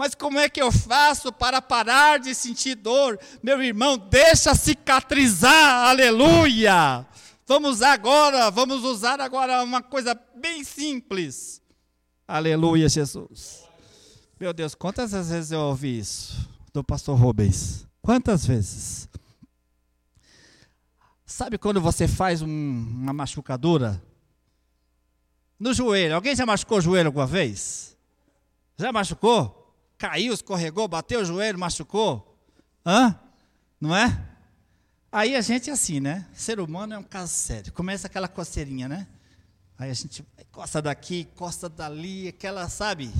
[0.00, 3.20] Mas como é que eu faço para parar de sentir dor?
[3.42, 7.06] Meu irmão, deixa cicatrizar, aleluia!
[7.46, 11.60] Vamos agora, vamos usar agora uma coisa bem simples.
[12.26, 13.62] Aleluia, Jesus.
[14.40, 17.86] Meu Deus, quantas vezes eu ouvi isso do pastor Rubens?
[18.00, 19.06] Quantas vezes?
[21.26, 24.02] Sabe quando você faz um, uma machucadura?
[25.58, 26.14] No joelho.
[26.14, 27.94] Alguém já machucou o joelho alguma vez?
[28.78, 29.59] Já machucou?
[30.00, 32.34] Caiu, escorregou, bateu o joelho, machucou?
[32.86, 33.20] Hã?
[33.78, 34.34] Não é?
[35.12, 36.26] Aí a gente é assim, né?
[36.32, 37.70] Ser humano é um caso sério.
[37.70, 39.06] Começa aquela coceirinha, né?
[39.76, 43.12] Aí a gente costa daqui, costa dali, aquela, sabe?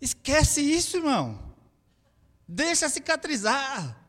[0.00, 1.52] Esquece isso, irmão.
[2.46, 4.00] Deixa cicatrizar.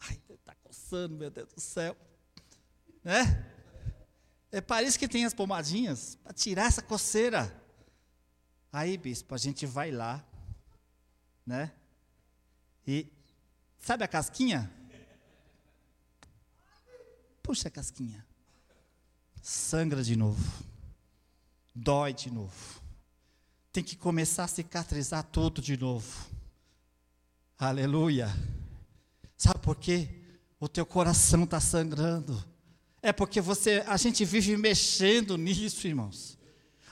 [0.00, 1.94] Ai, está coçando, meu Deus do céu.
[3.04, 3.46] Né?
[4.50, 7.59] É para isso que tem as pomadinhas, para tirar essa coceira.
[8.72, 10.24] Aí, bispo, a gente vai lá,
[11.44, 11.72] né?
[12.86, 13.06] E
[13.78, 14.70] sabe a casquinha?
[17.42, 18.24] Puxa a casquinha.
[19.42, 20.64] Sangra de novo.
[21.74, 22.80] Dói de novo.
[23.72, 26.28] Tem que começar a cicatrizar tudo de novo.
[27.58, 28.28] Aleluia.
[29.36, 30.08] Sabe por quê?
[30.60, 32.44] O teu coração está sangrando.
[33.02, 36.39] É porque você, a gente vive mexendo nisso, irmãos.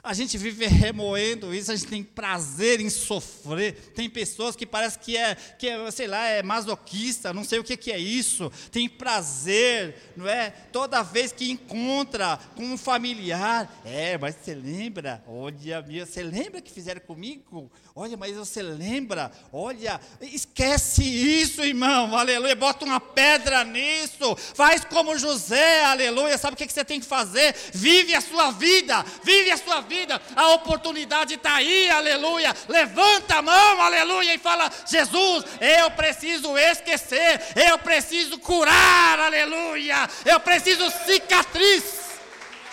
[0.09, 3.75] A gente vive remoendo isso, a gente tem prazer em sofrer.
[3.95, 7.65] Tem pessoas que parece que é, que é, sei lá, é masoquista, não sei o
[7.65, 8.51] que, que é isso.
[8.73, 10.49] Tem prazer, não é?
[10.73, 13.71] Toda vez que encontra com um familiar.
[13.85, 15.23] É, mas você lembra?
[15.29, 17.71] Olha, você lembra que fizeram comigo?
[17.95, 19.31] Olha, mas você lembra?
[19.53, 22.57] Olha, esquece isso, irmão, aleluia.
[22.57, 24.35] Bota uma pedra nisso.
[24.55, 26.39] Faz como José, aleluia.
[26.39, 27.55] Sabe o que você tem que fazer?
[27.75, 29.98] Vive a sua vida, vive a sua vida.
[30.37, 32.55] A oportunidade está aí, aleluia.
[32.69, 40.09] Levanta a mão, aleluia, e fala: Jesus, eu preciso esquecer, eu preciso curar, aleluia.
[40.25, 42.21] Eu preciso cicatriz,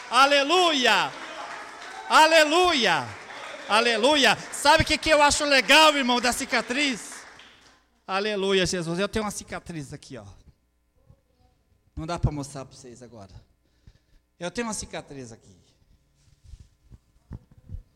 [0.09, 1.11] aleluia,
[2.09, 3.07] aleluia.
[3.67, 4.37] Aleluia.
[4.51, 7.15] Sabe o que, que eu acho legal, irmão, da cicatriz?
[8.05, 8.99] Aleluia, Jesus.
[8.99, 10.25] Eu tenho uma cicatriz aqui, ó.
[11.95, 13.31] Não dá para mostrar para vocês agora.
[14.39, 15.54] Eu tenho uma cicatriz aqui.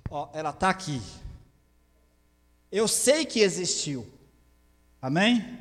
[0.10, 1.02] Ó, ela está aqui.
[2.72, 4.08] Eu sei que existiu.
[5.02, 5.60] Amém?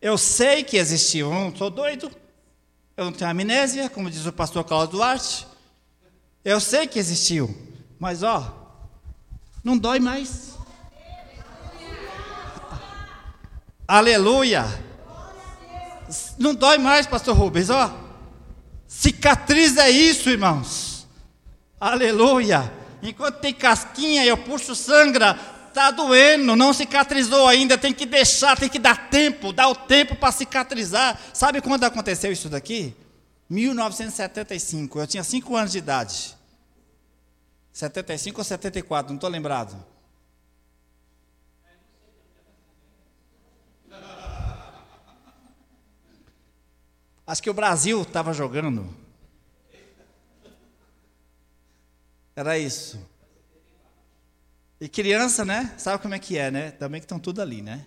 [0.00, 1.32] Eu sei que existiu.
[1.32, 2.10] Eu não estou doido.
[2.96, 5.46] Eu não tenho amnésia, como diz o pastor Carlos Duarte.
[6.44, 7.54] Eu sei que existiu.
[7.98, 8.54] Mas, ó,
[9.62, 10.56] não dói mais.
[13.86, 14.64] Aleluia.
[16.38, 17.92] Não dói mais, pastor Rubens, ó.
[18.86, 21.06] Cicatriz é isso, irmãos.
[21.80, 22.77] Aleluia.
[23.02, 28.68] Enquanto tem casquinha, eu puxo sangra, está doendo, não cicatrizou ainda, tem que deixar, tem
[28.68, 31.18] que dar tempo, dar o tempo para cicatrizar.
[31.32, 32.94] Sabe quando aconteceu isso daqui?
[33.48, 36.36] 1975, eu tinha 5 anos de idade.
[37.72, 39.76] 75 ou 74, não estou lembrado.
[47.24, 48.88] Acho que o Brasil estava jogando.
[52.38, 53.00] Era isso.
[54.80, 55.74] E criança, né?
[55.76, 56.70] Sabe como é que é, né?
[56.70, 57.84] Também que estão tudo ali, né?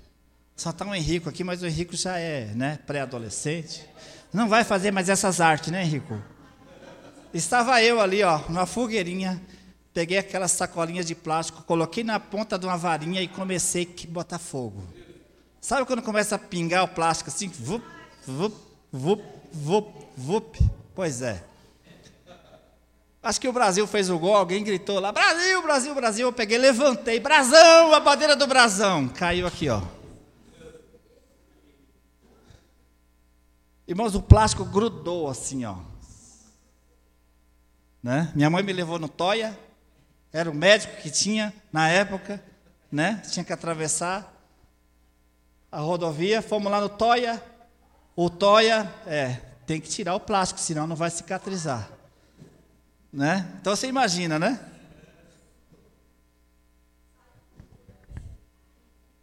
[0.58, 2.78] Só está o Henrico aqui, mas o Henrico já é, né?
[2.86, 3.88] Pré-adolescente.
[4.34, 6.22] Não vai fazer mais essas artes, né, Henrico?
[7.34, 9.42] Estava eu ali, ó, numa fogueirinha.
[9.94, 14.38] Peguei aquelas sacolinhas de plástico, coloquei na ponta de uma varinha e comecei a botar
[14.38, 14.84] fogo.
[15.62, 17.48] Sabe quando começa a pingar o plástico assim?
[17.48, 17.86] Vup,
[18.28, 18.54] vup,
[18.92, 20.60] vup, vup, vup.
[20.94, 21.51] Pois é.
[23.24, 26.28] Acho que o Brasil fez o gol, alguém gritou lá, Brasil, Brasil, Brasil.
[26.28, 29.08] Eu peguei, levantei, brasão, a bandeira do brasão.
[29.08, 29.82] Caiu aqui, ó.
[33.88, 35.76] Irmãos, o plástico grudou assim, ó.
[38.02, 38.32] Né?
[38.34, 39.56] Minha mãe me levou no Toia,
[40.34, 42.44] era o médico que tinha na época,
[42.92, 43.22] né?
[43.30, 44.34] Tinha que atravessar
[45.72, 47.42] a rodovia, fomos lá no Toia.
[48.16, 49.34] O Toia, é,
[49.68, 52.01] tem que tirar o plástico, senão não vai cicatrizar.
[53.12, 53.50] Né?
[53.60, 54.60] Então você imagina, né?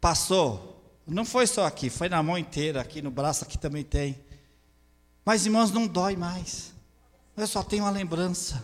[0.01, 0.69] Passou.
[1.07, 4.19] Não foi só aqui, foi na mão inteira, aqui no braço, aqui também tem.
[5.25, 6.73] Mas, irmãos, não dói mais.
[7.37, 8.63] Eu só tenho uma lembrança.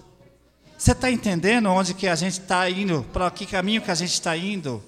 [0.76, 3.02] Você está entendendo onde que a gente está indo?
[3.12, 4.82] Para que caminho que a gente está indo?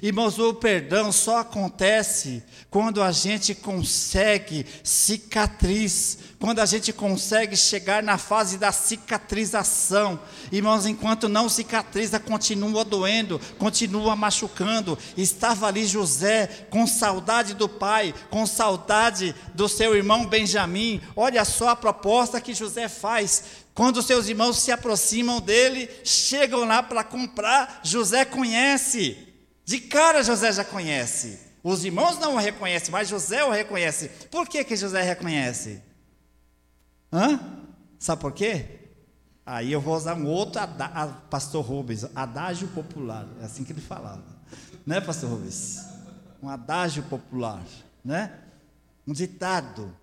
[0.00, 8.00] Irmãos, o perdão só acontece quando a gente consegue cicatriz, quando a gente consegue chegar
[8.00, 10.20] na fase da cicatrização.
[10.52, 14.96] Irmãos, enquanto não cicatriza, continua doendo, continua machucando.
[15.16, 21.00] Estava ali José com saudade do pai, com saudade do seu irmão Benjamim.
[21.16, 23.66] Olha só a proposta que José faz.
[23.74, 29.27] Quando seus irmãos se aproximam dele, chegam lá para comprar, José conhece.
[29.68, 31.38] De cara José já conhece.
[31.62, 34.08] Os irmãos não o reconhecem, mas José o reconhece.
[34.30, 35.82] Por que, que José reconhece?
[37.12, 37.38] Hã?
[37.98, 38.64] Sabe por quê?
[39.44, 40.62] Aí eu vou usar um outro,
[41.28, 43.28] pastor Rubens, adágio popular.
[43.42, 44.24] É assim que ele falava.
[44.86, 45.84] Né, pastor Rubens?
[46.42, 47.62] Um adágio popular.
[48.02, 48.32] Né?
[49.06, 49.94] Um ditado.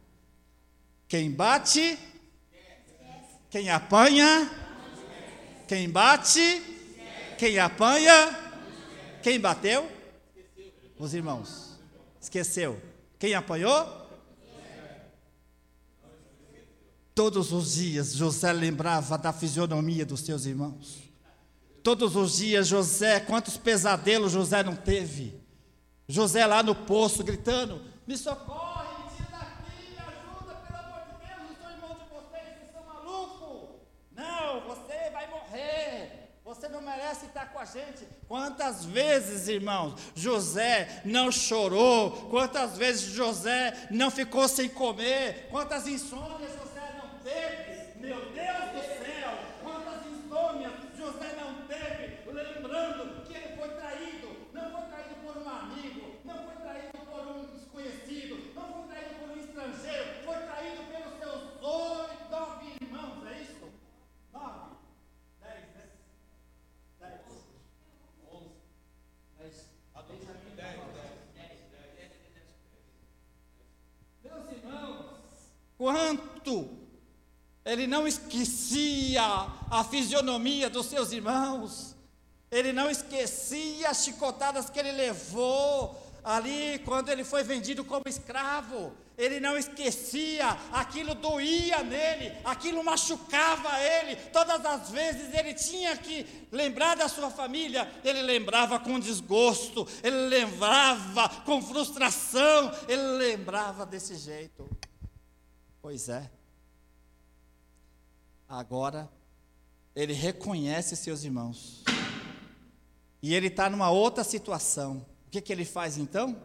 [1.08, 1.98] Quem bate,
[3.50, 4.48] quem apanha,
[5.68, 6.62] quem bate,
[7.40, 8.45] quem apanha,
[9.26, 9.92] quem bateu?
[11.00, 11.80] Os irmãos.
[12.22, 12.80] Esqueceu.
[13.18, 14.08] Quem apanhou?
[17.16, 21.10] Todos os dias José lembrava da fisionomia dos seus irmãos.
[21.82, 25.42] Todos os dias José, quantos pesadelos José não teve?
[26.08, 31.26] José lá no poço gritando: Me socorre, me tira daqui, me ajuda, pelo amor de
[31.26, 33.82] Deus, eu sou irmão de vocês, vocês são malucos.
[34.12, 36.26] Não, você vai morrer.
[36.46, 38.08] Você não merece estar com gente.
[38.28, 42.12] Quantas vezes, irmãos, José não chorou?
[42.30, 45.48] Quantas vezes José não ficou sem comer?
[45.52, 48.00] Quantas insônias José não teve?
[48.00, 49.32] Meu Deus do céu!
[49.64, 52.32] Quantas insônias José não teve?
[52.32, 54.36] Lembrando que ele foi traído.
[54.54, 59.16] Não foi traído por um amigo, não foi traído por um desconhecido, não foi traído
[59.16, 63.72] por um estrangeiro, foi traído pelos seus oito, nove irmãos, é isso?
[64.34, 64.76] Nove.
[75.86, 76.68] Quanto
[77.64, 79.22] ele não esquecia
[79.70, 81.96] a fisionomia dos seus irmãos,
[82.50, 88.94] ele não esquecia as chicotadas que ele levou ali quando ele foi vendido como escravo.
[89.16, 94.16] Ele não esquecia, aquilo doía nele, aquilo machucava ele.
[94.34, 100.18] Todas as vezes ele tinha que lembrar da sua família, ele lembrava com desgosto, ele
[100.30, 104.68] lembrava com frustração, ele lembrava desse jeito.
[105.86, 106.32] Pois é.
[108.50, 109.08] Agora,
[109.96, 111.84] ele reconhece seus irmãos.
[113.22, 115.06] E ele está numa outra situação.
[115.28, 116.42] O que, que ele faz então?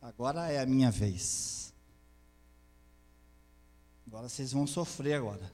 [0.00, 1.74] Agora é a minha vez.
[4.06, 5.52] Agora vocês vão sofrer agora.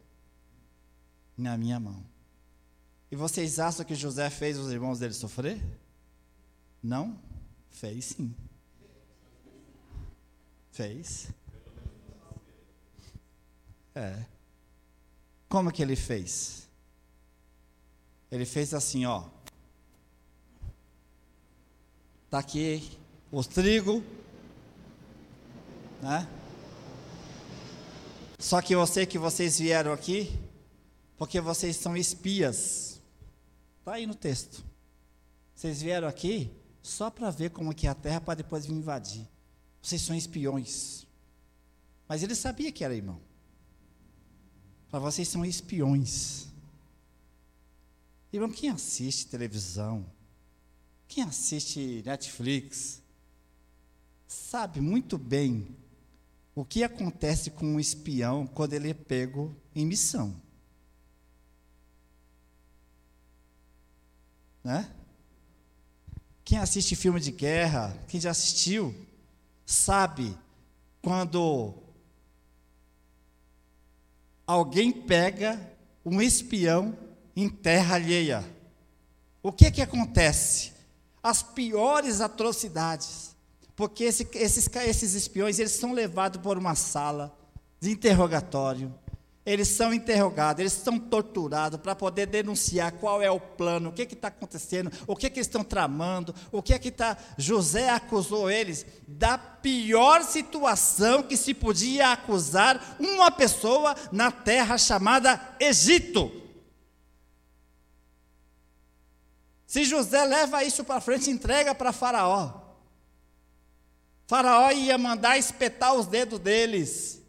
[1.34, 2.04] Na minha mão.
[3.10, 5.64] E vocês acham que José fez os irmãos dele sofrer?
[6.82, 7.18] Não?
[7.70, 8.36] Fez sim.
[10.72, 11.28] Fez.
[13.94, 14.24] É.
[15.48, 16.66] Como que ele fez?
[18.30, 19.24] Ele fez assim, ó.
[22.30, 22.98] Tá aqui
[23.30, 24.02] os trigo,
[26.00, 26.26] né?
[28.38, 30.32] Só que eu sei que vocês vieram aqui
[31.18, 32.98] porque vocês são espias.
[33.84, 34.64] Tá aí no texto.
[35.54, 36.50] Vocês vieram aqui
[36.82, 39.28] só para ver como que é a terra para depois vir invadir.
[39.82, 41.04] Vocês são espiões.
[42.08, 43.20] Mas ele sabia que era irmão.
[44.88, 46.46] Para vocês são espiões.
[48.32, 50.06] Irmão, quem assiste televisão,
[51.08, 53.02] quem assiste Netflix,
[54.26, 55.76] sabe muito bem
[56.54, 60.40] o que acontece com um espião quando ele é pego em missão.
[64.62, 64.90] Né?
[66.44, 68.94] Quem assiste filme de guerra, quem já assistiu,
[69.64, 70.36] sabe
[71.00, 71.74] quando
[74.46, 75.60] alguém pega
[76.04, 76.96] um espião
[77.34, 78.44] em terra alheia.
[79.42, 80.72] O que que acontece?
[81.22, 83.34] As piores atrocidades.
[83.74, 87.36] Porque esse, esses, esses espiões, eles são levados por uma sala
[87.80, 88.94] de interrogatório.
[89.44, 94.02] Eles são interrogados, eles são torturados para poder denunciar qual é o plano, o que
[94.02, 97.16] está acontecendo, o que, que estão tramando, o que é que está.
[97.36, 105.56] José acusou eles da pior situação que se podia acusar uma pessoa na terra chamada
[105.58, 106.30] Egito.
[109.66, 112.60] Se José leva isso para frente, entrega para Faraó.
[114.28, 117.21] Faraó ia mandar espetar os dedos deles.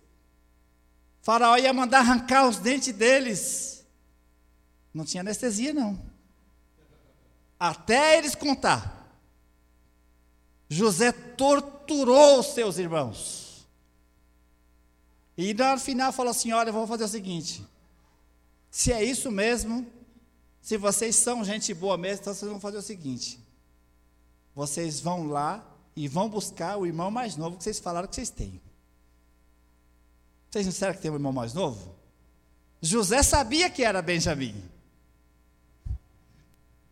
[1.24, 3.86] Faraó ia mandar arrancar os dentes deles.
[4.94, 6.00] Não tinha anestesia, não.
[7.58, 9.10] Até eles contar.
[10.68, 13.66] José torturou os seus irmãos.
[15.38, 17.66] E no final falou assim: Olha, vou fazer o seguinte.
[18.70, 19.88] Se é isso mesmo,
[20.62, 23.40] se vocês são gente boa mesmo, então vocês vão fazer o seguinte:
[24.54, 25.64] vocês vão lá
[25.96, 28.62] e vão buscar o irmão mais novo que vocês falaram que vocês têm.
[30.54, 31.96] Vocês não disseram que tem um irmão mais novo?
[32.80, 34.54] José sabia que era Benjamim.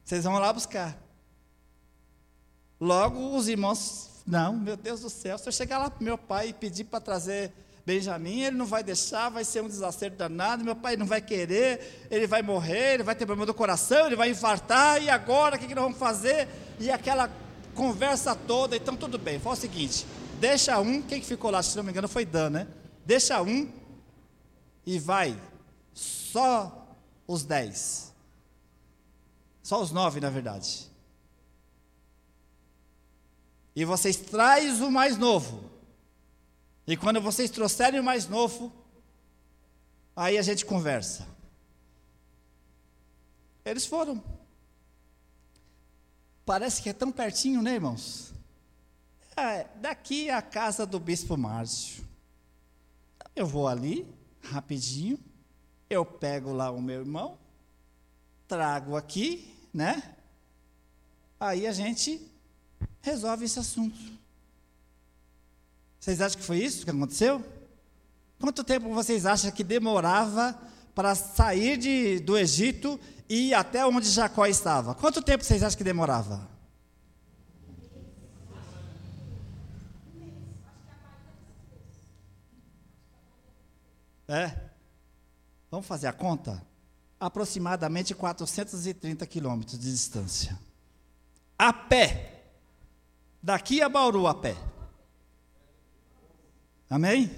[0.03, 0.97] Vocês vão lá buscar.
[2.79, 6.49] Logo os irmãos, não, meu Deus do céu, se eu chegar lá para meu pai
[6.49, 7.53] e pedir para trazer
[7.85, 12.07] Benjamim, ele não vai deixar, vai ser um desacerto danado, meu pai não vai querer,
[12.09, 15.59] ele vai morrer, ele vai ter problema do coração, ele vai infartar, e agora o
[15.59, 16.47] que, que nós vamos fazer?
[16.79, 17.29] E aquela
[17.75, 20.03] conversa toda, então tudo bem, fala o seguinte,
[20.39, 22.67] deixa um, quem que ficou lá, se não me engano foi Dan, né?
[23.11, 23.69] Deixa um
[24.85, 25.37] e vai
[25.93, 26.95] só
[27.27, 28.13] os dez.
[29.61, 30.89] Só os nove, na verdade.
[33.75, 35.69] E vocês traz o mais novo.
[36.87, 38.71] E quando vocês trouxerem o mais novo,
[40.15, 41.27] aí a gente conversa.
[43.65, 44.23] Eles foram.
[46.45, 48.33] Parece que é tão pertinho, né, irmãos?
[49.35, 52.09] É, daqui a casa do bispo Márcio.
[53.35, 54.07] Eu vou ali,
[54.41, 55.17] rapidinho,
[55.89, 57.37] eu pego lá o meu irmão,
[58.47, 60.15] trago aqui, né?
[61.39, 62.29] Aí a gente
[63.01, 63.99] resolve esse assunto.
[65.99, 67.43] Vocês acham que foi isso que aconteceu?
[68.39, 70.59] Quanto tempo vocês acham que demorava
[70.95, 74.95] para sair de, do Egito e ir até onde Jacó estava?
[74.95, 76.49] Quanto tempo vocês acham que demorava?
[84.31, 84.55] É?
[85.69, 86.65] Vamos fazer a conta?
[87.19, 90.57] Aproximadamente 430 quilômetros de distância.
[91.59, 92.43] A pé.
[93.43, 94.55] Daqui a Bauru a pé.
[96.89, 97.29] Amém?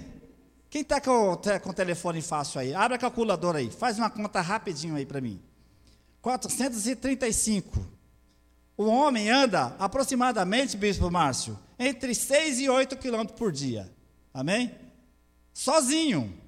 [0.70, 2.72] Quem está com, com o telefone fácil aí?
[2.72, 3.72] Abre a calculadora aí.
[3.72, 5.42] Faz uma conta rapidinho aí para mim.
[6.22, 7.84] 435.
[8.76, 13.92] O homem anda aproximadamente, Bispo Márcio, entre 6 e 8 quilômetros por dia.
[14.32, 14.72] Amém?
[15.52, 16.43] Sozinho.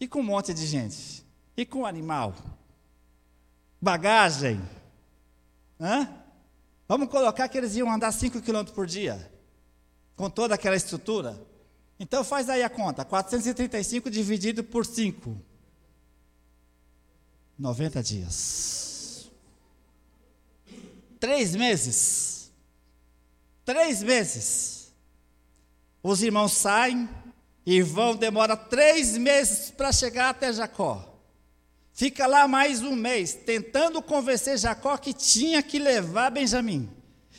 [0.00, 1.24] E com um monte de gente?
[1.56, 2.34] E com animal?
[3.80, 4.60] Bagagem?
[5.80, 6.08] Hã?
[6.86, 9.30] Vamos colocar que eles iam andar 5 km por dia,
[10.16, 11.40] com toda aquela estrutura.
[11.98, 15.36] Então faz aí a conta: 435 dividido por 5.
[17.58, 19.30] 90 dias.
[21.20, 22.50] Três meses.
[23.64, 24.92] Três meses.
[26.02, 27.08] Os irmãos saem,
[27.66, 31.14] e vão, demora três meses para chegar até Jacó.
[31.92, 36.90] Fica lá mais um mês, tentando convencer Jacó que tinha que levar Benjamim.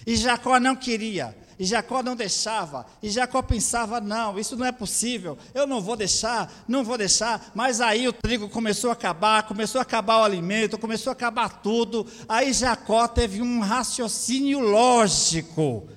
[0.08, 4.72] E Jacó não queria, e Jacó não deixava, e Jacó pensava: não, isso não é
[4.72, 7.52] possível, eu não vou deixar, não vou deixar.
[7.54, 11.62] Mas aí o trigo começou a acabar, começou a acabar o alimento, começou a acabar
[11.62, 12.08] tudo.
[12.28, 15.88] Aí Jacó teve um raciocínio lógico.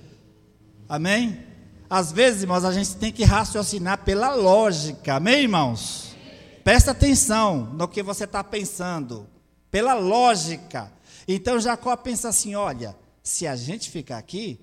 [0.87, 1.48] Amém?
[1.89, 6.15] Às vezes, irmãos, a gente tem que raciocinar pela lógica, amém, irmãos?
[6.63, 9.27] Presta atenção no que você está pensando,
[9.71, 10.93] pela lógica.
[11.27, 14.59] Então Jacó pensa assim: olha, se a gente ficar aqui,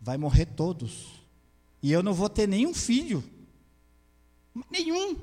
[0.00, 1.24] vai morrer todos,
[1.82, 3.24] e eu não vou ter nenhum filho,
[4.70, 5.16] nenhum.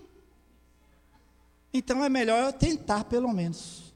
[1.73, 3.93] Então é melhor eu tentar, pelo menos.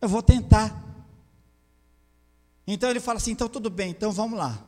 [0.00, 0.84] Eu vou tentar.
[2.64, 4.64] Então ele fala assim: então tudo bem, então vamos lá.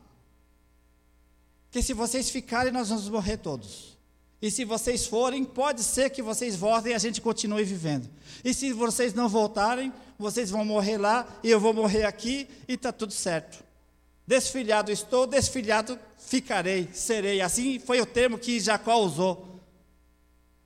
[1.77, 3.99] Que se vocês ficarem, nós vamos morrer todos.
[4.41, 8.09] E se vocês forem, pode ser que vocês voltem e a gente continue vivendo.
[8.43, 12.73] E se vocês não voltarem, vocês vão morrer lá e eu vou morrer aqui e
[12.73, 13.63] está tudo certo.
[14.27, 17.43] Desfilhado estou, desfilhado ficarei, serei.
[17.43, 19.61] Assim foi o termo que Jacó usou.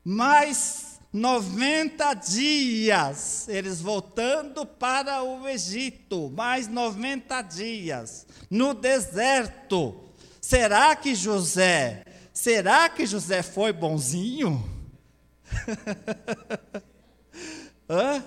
[0.05, 10.09] Mas 90 dias, eles voltando para o Egito, mais 90 dias, no deserto.
[10.51, 14.61] Será que José, será que José foi bonzinho?
[17.88, 18.24] Hã?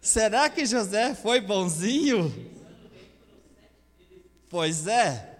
[0.00, 2.50] Será que José foi bonzinho?
[4.48, 5.30] Pois é.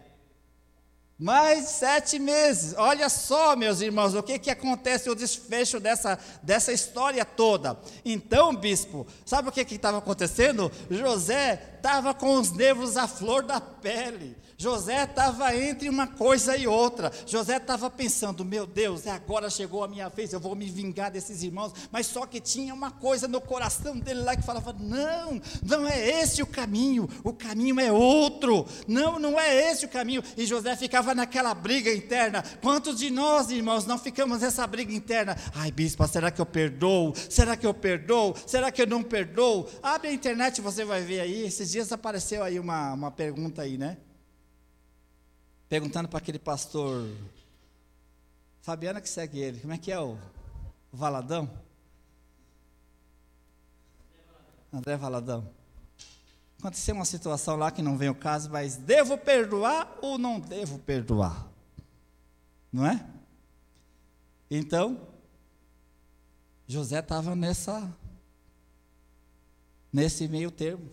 [1.18, 2.76] Mais sete meses.
[2.78, 7.76] Olha só, meus irmãos, o que, que acontece, o desfecho dessa, dessa história toda.
[8.04, 10.70] Então, bispo, sabe o que estava acontecendo?
[10.88, 14.36] José estava com os nervos à flor da pele.
[14.60, 17.10] José estava entre uma coisa e outra.
[17.26, 21.42] José estava pensando: meu Deus, agora chegou a minha vez, eu vou me vingar desses
[21.42, 21.72] irmãos.
[21.90, 26.20] Mas só que tinha uma coisa no coração dele lá que falava: não, não é
[26.20, 28.66] esse o caminho, o caminho é outro.
[28.86, 30.22] Não, não é esse o caminho.
[30.36, 32.44] E José ficava naquela briga interna.
[32.60, 35.38] Quantos de nós, irmãos, não ficamos nessa briga interna?
[35.54, 37.14] Ai, bispo, será que eu perdoo?
[37.30, 38.36] Será que eu perdoo?
[38.46, 39.66] Será que eu não perdoo?
[39.82, 41.46] Abre a internet, você vai ver aí.
[41.46, 43.96] Esses dias apareceu aí uma, uma pergunta aí, né?
[45.70, 47.08] Perguntando para aquele pastor,
[48.60, 50.18] Fabiana que segue ele, como é que é o,
[50.92, 51.48] Valadão?
[54.72, 55.48] André Valadão.
[56.58, 60.80] Aconteceu uma situação lá que não vem o caso, mas devo perdoar ou não devo
[60.80, 61.48] perdoar?
[62.72, 63.08] Não é?
[64.50, 65.08] Então,
[66.66, 67.96] José estava nessa
[69.92, 70.90] nesse meio termo,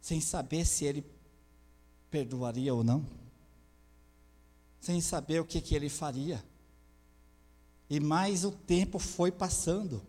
[0.00, 1.04] sem saber se ele
[2.10, 3.25] perdoaria ou não
[4.86, 6.40] sem saber o que, que ele faria.
[7.90, 10.00] E mais o tempo foi passando.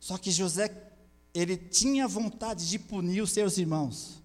[0.00, 0.90] Só que José,
[1.32, 4.20] ele tinha vontade de punir os seus irmãos,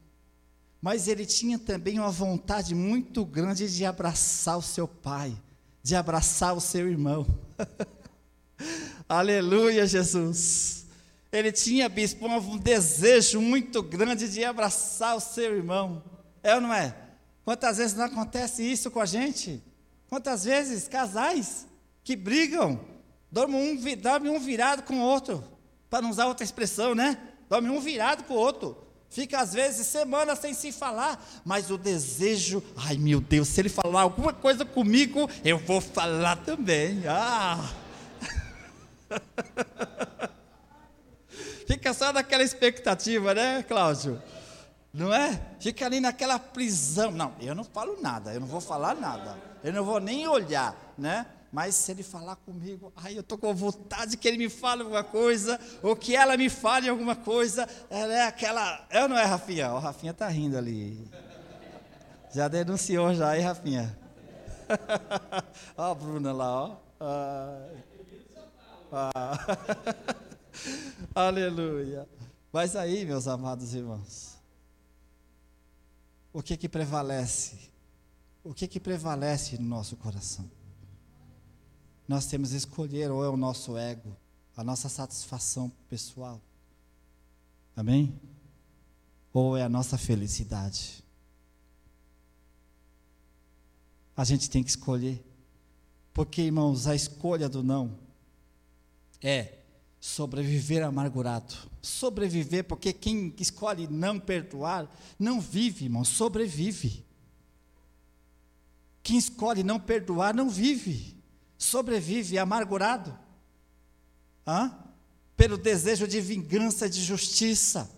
[0.82, 5.40] mas ele tinha também uma vontade muito grande de abraçar o seu pai,
[5.84, 7.24] de abraçar o seu irmão.
[9.08, 10.88] Aleluia, Jesus.
[11.32, 16.02] Ele tinha, bispo, um desejo muito grande de abraçar o seu irmão.
[16.42, 17.07] É ou não é?
[17.48, 19.64] Quantas vezes não acontece isso com a gente?
[20.10, 21.66] Quantas vezes casais
[22.04, 22.78] que brigam,
[23.32, 25.42] dormem um, dormem um virado com o outro,
[25.90, 27.18] para não usar outra expressão, né?
[27.50, 28.78] Dorme um virado com o outro.
[29.10, 33.70] Fica às vezes semanas sem se falar, mas o desejo, ai meu Deus, se ele
[33.70, 37.02] falar alguma coisa comigo, eu vou falar também.
[37.08, 37.72] Ah!
[41.66, 44.22] Fica só naquela expectativa, né, Cláudio?
[44.98, 45.40] Não é?
[45.60, 47.12] Fica ali naquela prisão.
[47.12, 49.38] Não, eu não falo nada, eu não vou falar nada.
[49.64, 51.28] Eu não vou nem olhar, né?
[51.52, 55.04] Mas se ele falar comigo, ai, eu estou com vontade que ele me fale alguma
[55.04, 57.70] coisa, ou que ela me fale alguma coisa.
[57.92, 58.88] Ela é aquela.
[58.90, 59.72] Eu não é, Rafinha?
[59.72, 61.08] O Rafinha está rindo ali.
[62.34, 63.98] Já denunciou já, hein, Rafinha?
[65.78, 66.78] ó a Bruna lá, ó.
[67.00, 67.70] Ah.
[68.92, 69.58] Ah.
[71.14, 72.08] Aleluia.
[72.52, 74.37] Mas aí, meus amados irmãos,
[76.34, 77.58] o que que prevalece?
[78.44, 80.50] O que que prevalece no nosso coração?
[82.08, 84.16] Nós temos que escolher ou é o nosso ego,
[84.56, 86.42] a nossa satisfação pessoal.
[87.76, 88.20] Amém?
[89.34, 91.04] Ou é a nossa felicidade?
[94.16, 95.24] A gente tem que escolher.
[96.14, 98.00] Porque, irmãos, a escolha do não
[99.22, 99.57] é
[100.08, 101.54] sobreviver amargurado.
[101.82, 104.90] Sobreviver, porque quem escolhe não perdoar,
[105.20, 107.06] não vive, irmão, sobrevive.
[109.04, 111.14] Quem escolhe não perdoar, não vive,
[111.58, 113.18] sobrevive amargurado.
[114.48, 114.74] Hã?
[115.36, 117.92] Pelo desejo de vingança, de justiça,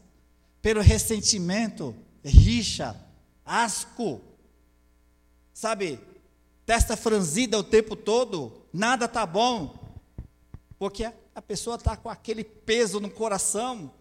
[0.64, 1.96] pelo ressentimento,
[2.26, 3.00] rixa,
[3.46, 4.20] asco,
[5.54, 6.00] sabe,
[6.66, 9.78] testa franzida o tempo todo, nada tá bom,
[10.80, 13.94] porque a pessoa está com aquele peso no coração,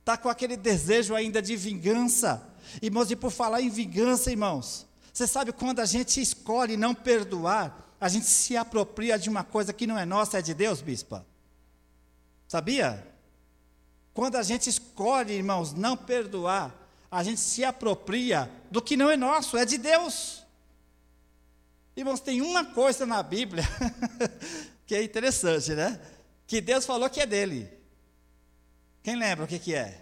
[0.00, 2.46] está com aquele desejo ainda de vingança.
[2.82, 7.96] Irmãos, e por falar em vingança, irmãos, você sabe quando a gente escolhe não perdoar,
[7.98, 11.24] a gente se apropria de uma coisa que não é nossa, é de Deus, bispa?
[12.46, 13.10] Sabia?
[14.12, 16.76] Quando a gente escolhe, irmãos, não perdoar,
[17.10, 20.44] a gente se apropria do que não é nosso, é de Deus.
[21.96, 23.64] Irmãos, tem uma coisa na Bíblia
[24.86, 25.98] que é interessante, né?
[26.52, 27.66] Que Deus falou que é dele.
[29.02, 29.98] Quem lembra o que, que é?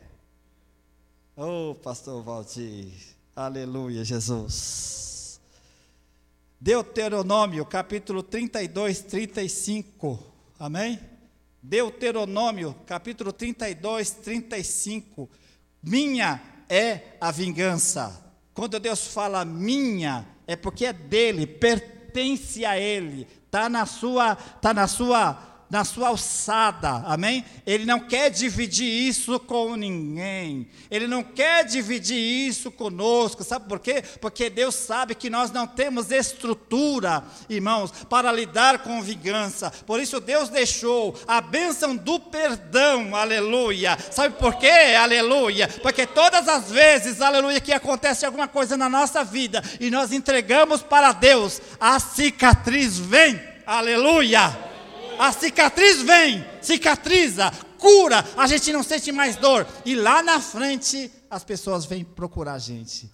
[1.36, 2.92] Oh, pastor Valdir,
[3.36, 5.40] aleluia, Jesus.
[6.60, 10.18] Deuteronômio, capítulo 32, 35,
[10.58, 10.98] amém?
[11.62, 15.30] Deuteronômio, capítulo 32, 35.
[15.80, 18.24] Minha é a vingança.
[18.52, 24.74] Quando Deus fala minha, é porque é dele, pertence a ele, está na sua, tá
[24.74, 27.44] na sua na sua alçada, amém?
[27.64, 33.78] Ele não quer dividir isso com ninguém, ele não quer dividir isso conosco, sabe por
[33.78, 34.02] quê?
[34.20, 40.20] Porque Deus sabe que nós não temos estrutura, irmãos, para lidar com vingança, por isso
[40.20, 44.96] Deus deixou a bênção do perdão, aleluia, sabe por quê?
[45.00, 50.12] Aleluia, porque todas as vezes, aleluia, que acontece alguma coisa na nossa vida e nós
[50.12, 54.69] entregamos para Deus, a cicatriz vem, aleluia
[55.20, 59.66] a cicatriz vem, cicatriza, cura, a gente não sente mais dor.
[59.84, 63.10] E lá na frente, as pessoas vêm procurar a gente.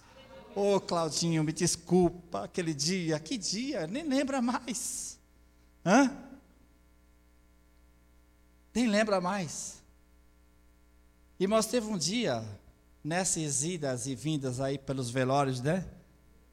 [0.55, 5.19] Ô oh, Claudinho, me desculpa, aquele dia, que dia, nem lembra mais.
[5.85, 6.15] Hã?
[8.73, 9.83] Nem lembra mais.
[11.37, 12.41] Irmãos, teve um dia,
[13.03, 15.85] nessas idas e vindas aí pelos velórios, né?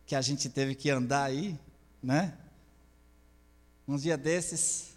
[0.04, 1.56] Que a gente teve que andar aí,
[2.02, 2.36] né?
[3.86, 4.93] Um dia desses,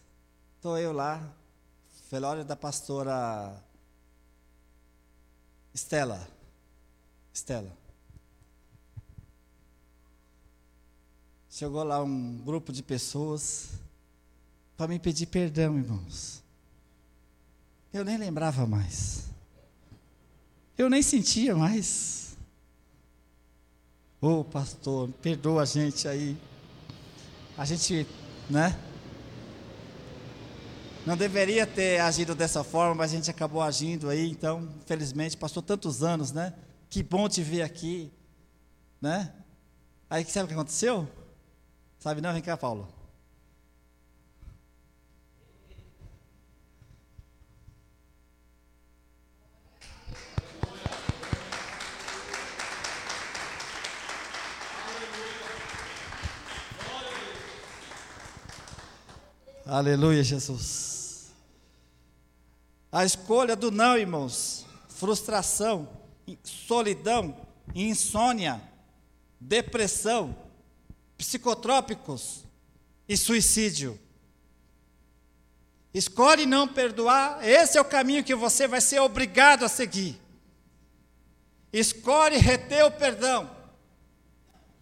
[0.58, 1.22] Estou eu lá,
[2.10, 3.64] velório da pastora
[5.72, 6.28] Estela.
[7.32, 7.72] Estela.
[11.48, 13.70] Chegou lá um grupo de pessoas
[14.76, 16.42] para me pedir perdão, irmãos.
[17.94, 19.30] Eu nem lembrava mais.
[20.76, 22.36] Eu nem sentia mais.
[24.20, 26.36] Ô oh, pastor, perdoa a gente aí.
[27.56, 28.08] A gente,
[28.50, 28.87] né?
[31.08, 35.64] Não deveria ter agido dessa forma, mas a gente acabou agindo aí, então, infelizmente, passou
[35.64, 36.54] tantos anos, né?
[36.90, 38.12] Que bom te ver aqui,
[39.02, 39.34] né?
[40.10, 41.08] Aí sabe o que aconteceu?
[41.98, 42.34] Sabe não?
[42.34, 42.90] Vem cá, Paulo.
[59.66, 60.97] Aleluia, Jesus.
[62.92, 65.90] A escolha do não, irmãos, frustração,
[66.44, 67.36] solidão,
[67.76, 68.62] insônia,
[69.40, 70.36] depressão,
[71.18, 72.44] psicotrópicos
[73.08, 74.00] e suicídio.
[75.94, 80.20] Escolhe não perdoar, esse é o caminho que você vai ser obrigado a seguir.
[81.74, 83.50] Escolhe reter o perdão,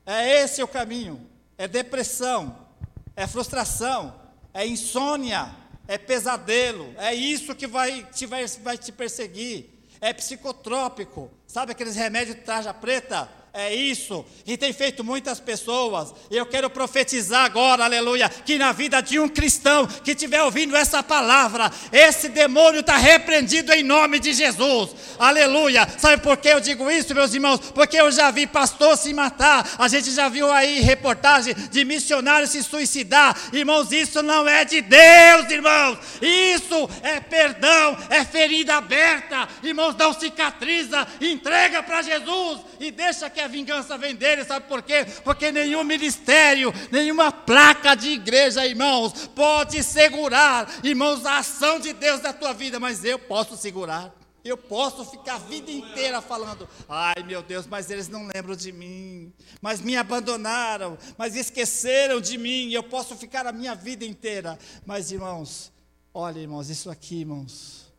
[0.06, 1.30] é esse o caminho.
[1.58, 2.68] É depressão,
[3.16, 4.14] é frustração,
[4.53, 5.56] é insônia,
[5.88, 9.70] é pesadelo, é isso que vai te, vai, vai te perseguir,
[10.02, 13.30] é psicotrópico, sabe aqueles remédios de tarja preta?
[13.58, 16.14] É isso, e tem feito muitas pessoas.
[16.30, 20.76] E eu quero profetizar agora, aleluia, que na vida de um cristão que estiver ouvindo
[20.76, 25.88] essa palavra, esse demônio está repreendido em nome de Jesus, aleluia.
[25.97, 27.62] Sabe por que eu digo isso, meus irmãos?
[27.74, 32.49] Porque eu já vi pastor se matar, a gente já viu aí reportagem de missionários
[32.49, 33.38] se suicidar.
[33.53, 39.47] Irmãos, isso não é de Deus, irmãos, isso é perdão, é ferida aberta.
[39.64, 44.82] Irmãos, não cicatriza, entrega para Jesus e deixa que a vingança vem dele, sabe por
[44.82, 45.06] quê?
[45.24, 52.22] Porque nenhum ministério, nenhuma placa de igreja, irmãos, pode segurar, irmãos, a ação de Deus
[52.22, 54.14] na tua vida, mas eu posso segurar.
[54.43, 58.72] Eu posso ficar a vida inteira falando: ai meu Deus, mas eles não lembram de
[58.72, 62.72] mim, mas me abandonaram, mas esqueceram de mim.
[62.72, 64.60] Eu posso ficar a minha vida inteira.
[64.86, 65.72] Mas irmãos,
[66.14, 67.91] olha, irmãos, isso aqui, irmãos,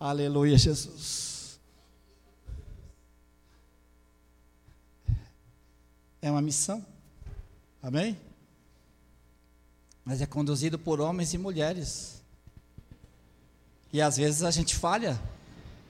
[0.00, 1.33] aleluia, Jesus.
[6.24, 6.82] É uma missão.
[7.82, 8.18] Amém?
[10.02, 12.22] Mas é conduzido por homens e mulheres.
[13.92, 15.20] E às vezes a gente falha.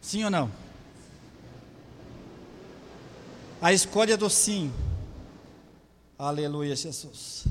[0.00, 0.50] Sim ou não?
[3.62, 4.72] A escolha do sim.
[6.18, 7.44] Aleluia, Jesus.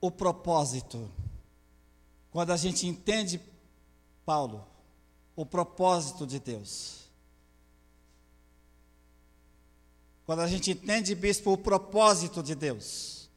[0.00, 1.06] O propósito.
[2.30, 3.38] Quando a gente entende,
[4.24, 4.66] Paulo,
[5.36, 7.01] o propósito de Deus.
[10.24, 13.28] Quando a gente entende, bispo, o propósito de Deus.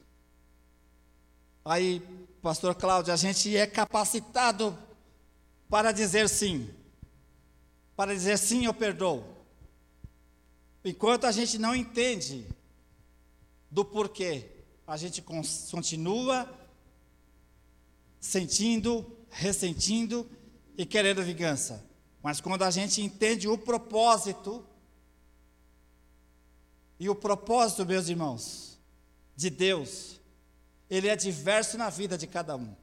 [1.64, 2.00] Aí,
[2.42, 4.78] pastor Cláudio, a gente é capacitado
[5.68, 6.70] para dizer sim.
[7.96, 9.24] Para dizer sim, eu perdoo.
[10.84, 12.46] Enquanto a gente não entende
[13.72, 14.46] do porquê,
[14.86, 16.48] a gente continua
[18.20, 20.30] sentindo, ressentindo
[20.78, 21.84] e querendo vingança.
[22.22, 24.64] Mas quando a gente entende o propósito,
[27.00, 28.80] e o propósito, meus irmãos,
[29.36, 30.20] de Deus,
[30.90, 32.76] ele é diverso na vida de cada um.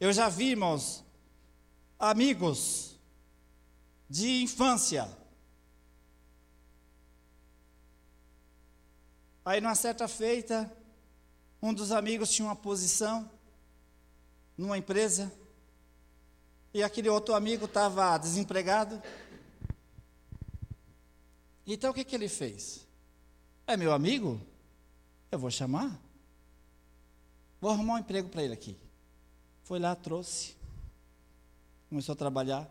[0.00, 1.04] Eu já vi, irmãos,
[1.98, 2.96] amigos
[4.08, 5.08] de infância.
[9.44, 10.70] Aí, numa certa feita,
[11.60, 13.30] um dos amigos tinha uma posição
[14.56, 15.32] numa empresa,
[16.74, 19.02] e aquele outro amigo estava desempregado.
[21.66, 22.86] Então o que, que ele fez?
[23.66, 24.40] É meu amigo?
[25.30, 25.98] Eu vou chamar.
[27.60, 28.76] Vou arrumar um emprego para ele aqui.
[29.62, 30.56] Foi lá, trouxe.
[31.88, 32.68] Começou a trabalhar.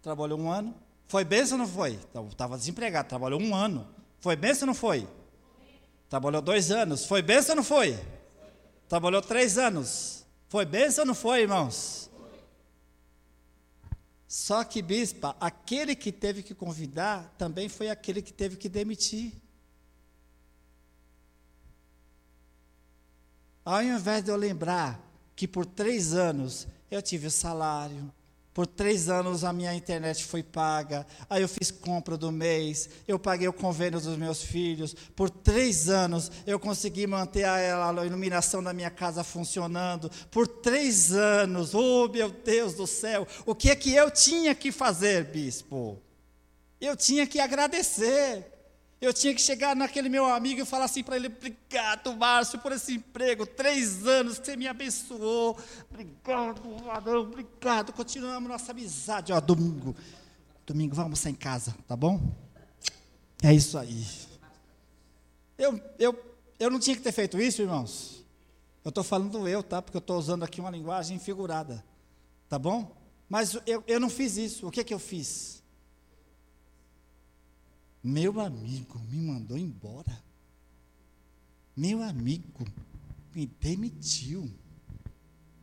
[0.00, 0.74] Trabalhou um ano.
[1.08, 1.98] Foi benção ou não foi?
[2.30, 3.86] Estava desempregado, trabalhou um ano.
[4.20, 5.08] Foi benção ou não foi?
[6.08, 7.04] Trabalhou dois anos.
[7.04, 7.98] Foi benção ou não foi?
[8.88, 10.24] Trabalhou três anos.
[10.48, 12.09] Foi benção ou não foi, irmãos?
[14.30, 19.32] Só que, bispa, aquele que teve que convidar também foi aquele que teve que demitir.
[23.64, 25.04] Ao invés de eu lembrar
[25.34, 28.08] que por três anos eu tive o salário,
[28.52, 33.18] por três anos a minha internet foi paga, aí eu fiz compra do mês, eu
[33.18, 38.62] paguei o convênio dos meus filhos, por três anos eu consegui manter a, a iluminação
[38.62, 43.76] da minha casa funcionando, por três anos, oh meu Deus do céu, o que é
[43.76, 46.02] que eu tinha que fazer, bispo?
[46.80, 48.49] Eu tinha que agradecer.
[49.00, 52.72] Eu tinha que chegar naquele meu amigo e falar assim para ele: obrigado, Márcio, por
[52.72, 53.46] esse emprego.
[53.46, 55.58] Três anos que você me abençoou.
[55.90, 57.92] Obrigado, varão, obrigado.
[57.94, 59.32] Continuamos nossa amizade.
[59.32, 59.96] Ó, domingo.
[60.66, 62.20] Domingo, vamos almoçar em casa, tá bom?
[63.42, 64.06] É isso aí.
[65.56, 68.22] Eu, eu, eu não tinha que ter feito isso, irmãos.
[68.84, 69.80] Eu estou falando eu, tá?
[69.80, 71.82] Porque eu estou usando aqui uma linguagem figurada.
[72.48, 72.94] Tá bom?
[73.28, 74.66] Mas eu, eu não fiz isso.
[74.66, 75.59] O que, que eu fiz?
[78.02, 80.22] Meu amigo me mandou embora.
[81.76, 82.66] Meu amigo
[83.34, 84.50] me demitiu.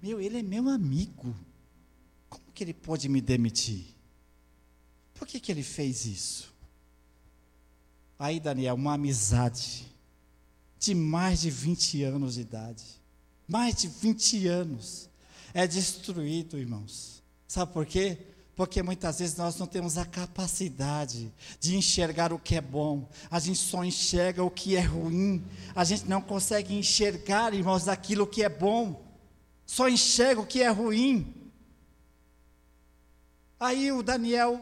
[0.02, 1.36] Meu, ele é meu amigo.
[2.30, 3.86] Como que ele pode me demitir?
[5.16, 6.54] Por que, que ele fez isso?
[8.20, 9.86] Aí, Daniel, uma amizade
[10.80, 12.84] de mais de 20 anos de idade.
[13.48, 15.10] Mais de 20 anos.
[15.54, 17.24] É destruído, irmãos.
[17.48, 18.18] Sabe por quê?
[18.58, 23.40] Porque muitas vezes nós não temos a capacidade de enxergar o que é bom, a
[23.40, 25.46] gente só enxerga o que é ruim,
[25.76, 29.06] a gente não consegue enxergar, irmãos, aquilo que é bom,
[29.64, 31.52] só enxerga o que é ruim.
[33.60, 34.60] Aí o Daniel,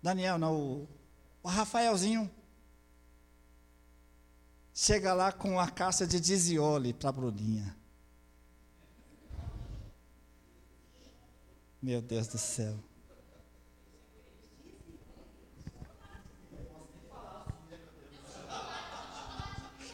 [0.00, 0.86] Daniel não,
[1.42, 2.30] o, Rafaelzinho,
[4.72, 7.76] chega lá com a caixa de Dizioli para a Bruninha.
[11.82, 12.87] Meu Deus do céu.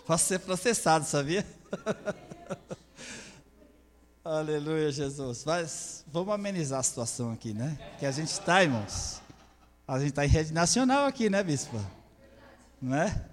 [0.06, 1.46] Posso ser processado, sabia?
[4.22, 5.44] Aleluia, Jesus.
[5.46, 7.78] Mas vamos amenizar a situação aqui, né?
[7.98, 9.22] Que a gente está, irmãos.
[9.88, 11.80] A gente está em rede nacional aqui, né, bispo?
[12.80, 13.24] Não é?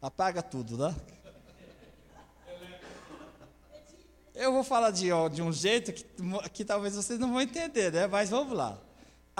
[0.00, 0.96] Apaga tudo, né?
[4.34, 6.06] Eu vou falar de, ó, de um jeito que,
[6.54, 8.06] que talvez vocês não vão entender, né?
[8.06, 8.78] Mas vamos lá.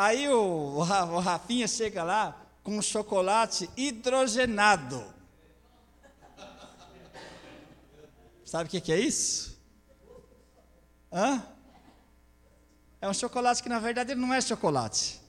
[0.03, 5.01] Aí o, o Rafinha chega lá com chocolate hidrogenado.
[8.45, 9.57] Sabe o que, que é isso?
[11.13, 11.41] Hã?
[13.01, 15.21] É um chocolate que na verdade ele não é chocolate.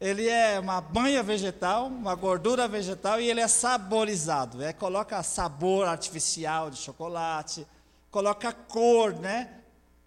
[0.00, 4.62] Ele é uma banha vegetal, uma gordura vegetal e ele é saborizado.
[4.62, 7.66] É, coloca sabor artificial de chocolate,
[8.08, 9.57] coloca cor, né?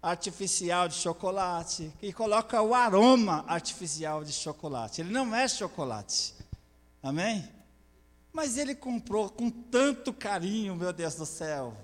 [0.01, 5.01] Artificial de chocolate e coloca o aroma artificial de chocolate.
[5.01, 6.33] Ele não é chocolate.
[7.03, 7.47] Amém?
[8.33, 11.75] Mas ele comprou com tanto carinho, meu Deus do céu.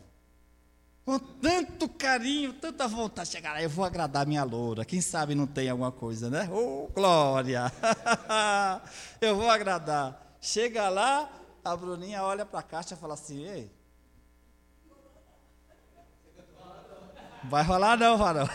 [1.06, 4.84] Com tanto carinho, tanta vontade de chegar lá, eu vou agradar minha loura.
[4.84, 6.50] Quem sabe não tem alguma coisa, né?
[6.52, 7.72] Oh, glória!
[9.22, 10.36] eu vou agradar.
[10.42, 11.30] Chega lá,
[11.64, 13.72] a Bruninha olha para a caixa e fala assim: Ei,
[17.50, 18.50] Vai rolar não, varão.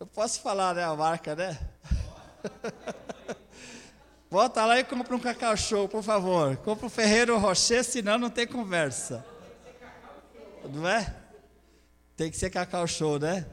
[0.00, 1.58] Eu posso falar, né, a marca, né?
[4.30, 6.56] Bota lá e compra um cacau show, por favor.
[6.58, 9.24] Compra o Ferreiro Rocher, senão não tem conversa.
[10.72, 11.14] Não é?
[12.16, 13.46] Tem que ser cacau show, né?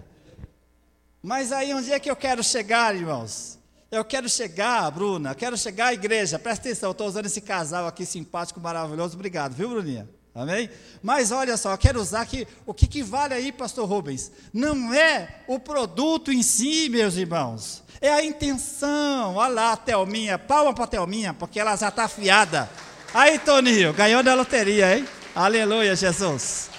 [1.22, 3.60] Mas aí onde é que eu quero chegar, irmãos?
[3.92, 6.38] Eu quero chegar, Bruna, quero chegar à igreja.
[6.40, 9.16] Presta atenção, estou usando esse casal aqui simpático, maravilhoso.
[9.16, 10.10] Obrigado, viu, Bruninha?
[10.38, 10.70] Amém?
[11.02, 14.32] Mas olha só, quero usar aqui o que, que vale aí, pastor Rubens?
[14.54, 17.82] Não é o produto em si, meus irmãos.
[18.00, 19.34] É a intenção.
[19.34, 20.38] Olha lá a Thelminha.
[20.38, 22.70] Palma para a Thelminha, porque ela já está afiada.
[23.16, 25.08] Aí, Toninho, ganhou da loteria, hein?
[25.34, 26.70] Aleluia, Jesus.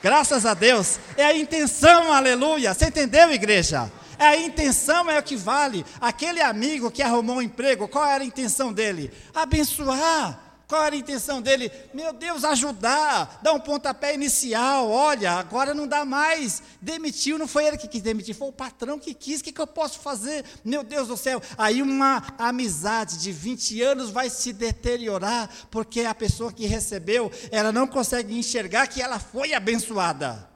[0.00, 1.00] Graças a Deus.
[1.16, 2.72] É a intenção, aleluia.
[2.72, 3.90] Você entendeu, igreja?
[4.20, 5.84] É a intenção é o que vale.
[6.00, 9.10] Aquele amigo que arrumou um emprego, qual era a intenção dele?
[9.34, 10.49] Abençoar.
[10.70, 11.68] Qual era a intenção dele?
[11.92, 14.88] Meu Deus, ajudar, dar um pontapé inicial.
[14.88, 16.62] Olha, agora não dá mais.
[16.80, 19.40] Demitiu, não foi ele que quis demitir, foi o patrão que quis.
[19.40, 20.44] O que, que eu posso fazer?
[20.64, 21.42] Meu Deus do céu.
[21.58, 27.72] Aí uma amizade de 20 anos vai se deteriorar, porque a pessoa que recebeu, ela
[27.72, 30.48] não consegue enxergar que ela foi abençoada.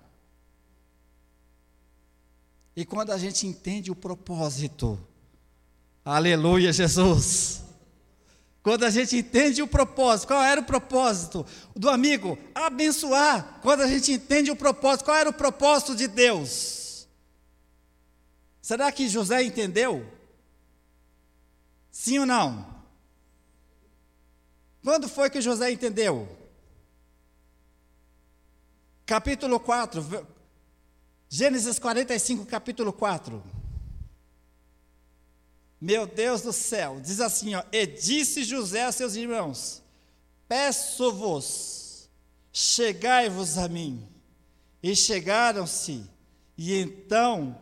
[2.76, 4.96] E quando a gente entende o propósito,
[6.04, 7.63] aleluia, Jesus.
[8.64, 11.44] Quando a gente entende o propósito, qual era o propósito
[11.76, 12.38] do amigo?
[12.54, 13.60] Abençoar.
[13.60, 17.06] Quando a gente entende o propósito, qual era o propósito de Deus?
[18.62, 20.10] Será que José entendeu?
[21.90, 22.82] Sim ou não?
[24.82, 26.26] Quando foi que José entendeu?
[29.04, 30.26] Capítulo 4,
[31.28, 33.44] Gênesis 45, capítulo 4.
[35.80, 39.82] Meu Deus do céu, diz assim, ó, e disse José a seus irmãos:
[40.48, 42.08] Peço-vos,
[42.52, 44.06] chegai-vos a mim.
[44.82, 46.04] E chegaram-se,
[46.56, 47.60] e então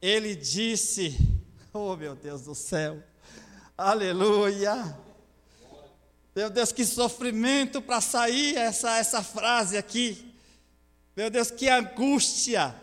[0.00, 1.16] ele disse:
[1.72, 3.02] Oh meu Deus do céu,
[3.76, 4.96] aleluia.
[6.34, 10.34] Meu Deus, que sofrimento para sair essa, essa frase aqui.
[11.16, 12.74] Meu Deus, que angústia.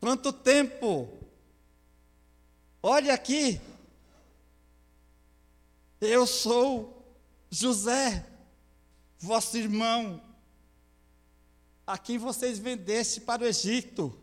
[0.00, 1.19] Quanto tempo
[2.82, 3.60] Olha aqui.
[6.00, 7.04] Eu sou
[7.50, 8.26] José,
[9.18, 10.22] vosso irmão,
[11.86, 14.18] a quem vocês vendeste para o Egito.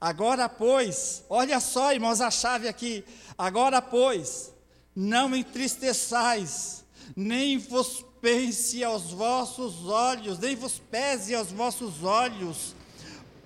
[0.00, 3.04] Agora, pois, olha só, irmãos, a chave aqui.
[3.38, 4.52] Agora, pois,
[4.94, 6.84] não entristeçais,
[7.14, 12.74] nem vos pense aos vossos olhos, nem vos pese aos vossos olhos,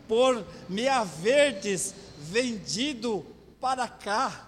[0.06, 3.26] por me haverdes vendido
[3.60, 4.46] para cá.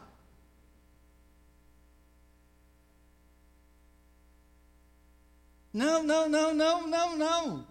[5.73, 7.70] Não, não, não, não, não, não.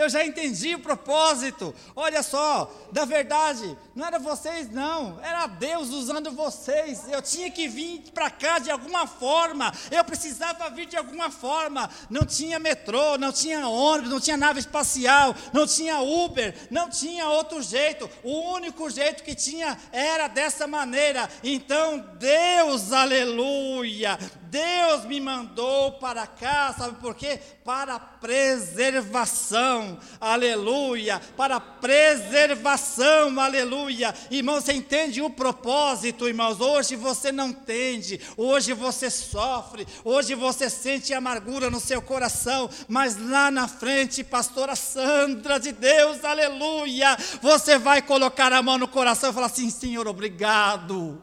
[0.00, 1.74] Eu já entendi o propósito.
[1.94, 5.20] Olha só, da verdade, não era vocês, não.
[5.22, 7.02] Era Deus usando vocês.
[7.06, 9.70] Eu tinha que vir para cá de alguma forma.
[9.90, 11.90] Eu precisava vir de alguma forma.
[12.08, 17.28] Não tinha metrô, não tinha ônibus, não tinha nave espacial, não tinha Uber, não tinha
[17.28, 18.08] outro jeito.
[18.24, 21.28] O único jeito que tinha era dessa maneira.
[21.44, 24.18] Então, Deus, aleluia,
[24.50, 27.38] Deus me mandou para cá, sabe por quê?
[27.64, 29.89] Para preservação,
[30.20, 34.14] aleluia, para preservação, aleluia.
[34.30, 36.60] Irmão, você entende o propósito, irmãos?
[36.60, 43.16] Hoje você não entende, hoje você sofre, hoje você sente amargura no seu coração, mas
[43.16, 49.30] lá na frente, pastora Sandra de Deus, aleluia, você vai colocar a mão no coração
[49.30, 51.20] e falar assim: Senhor, obrigado.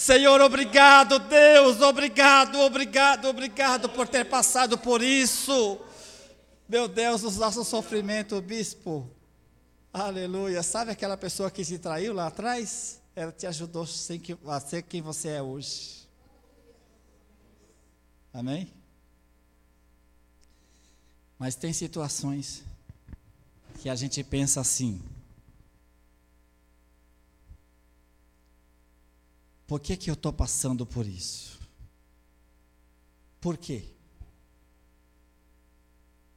[0.00, 5.78] Senhor, obrigado, Deus, obrigado, obrigado, obrigado por ter passado por isso.
[6.70, 9.10] Meu Deus, os nossos sofrimentos, bispo.
[9.92, 10.62] Aleluia.
[10.62, 13.02] Sabe aquela pessoa que te traiu lá atrás?
[13.12, 16.08] Ela te ajudou a ser quem você é hoje.
[18.32, 18.72] Amém?
[21.36, 22.62] Mas tem situações
[23.80, 25.02] que a gente pensa assim:
[29.66, 31.58] Por que, que eu estou passando por isso?
[33.40, 33.84] Por quê?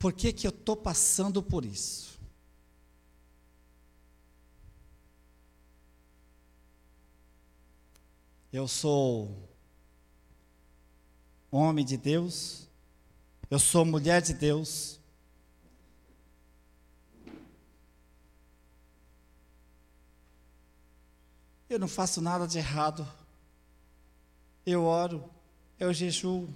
[0.04, 2.20] Por que, que eu estou passando por isso?
[8.52, 9.50] Eu sou
[11.50, 12.68] homem de Deus,
[13.50, 15.00] eu sou mulher de Deus.
[21.70, 23.08] Eu não faço nada de errado
[24.66, 25.30] eu oro,
[25.80, 26.54] eu jejuo.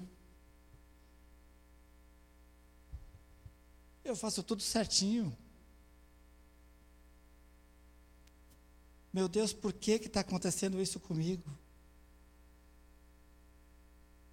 [4.07, 5.37] Eu faço tudo certinho.
[9.11, 11.43] Meu Deus, por que está acontecendo isso comigo?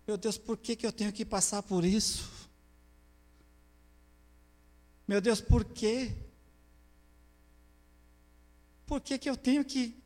[0.06, 2.48] Meu Deus, por que, que eu tenho que passar por isso?
[5.08, 6.14] Meu Deus, por quê?
[8.86, 10.00] Por que, que eu tenho que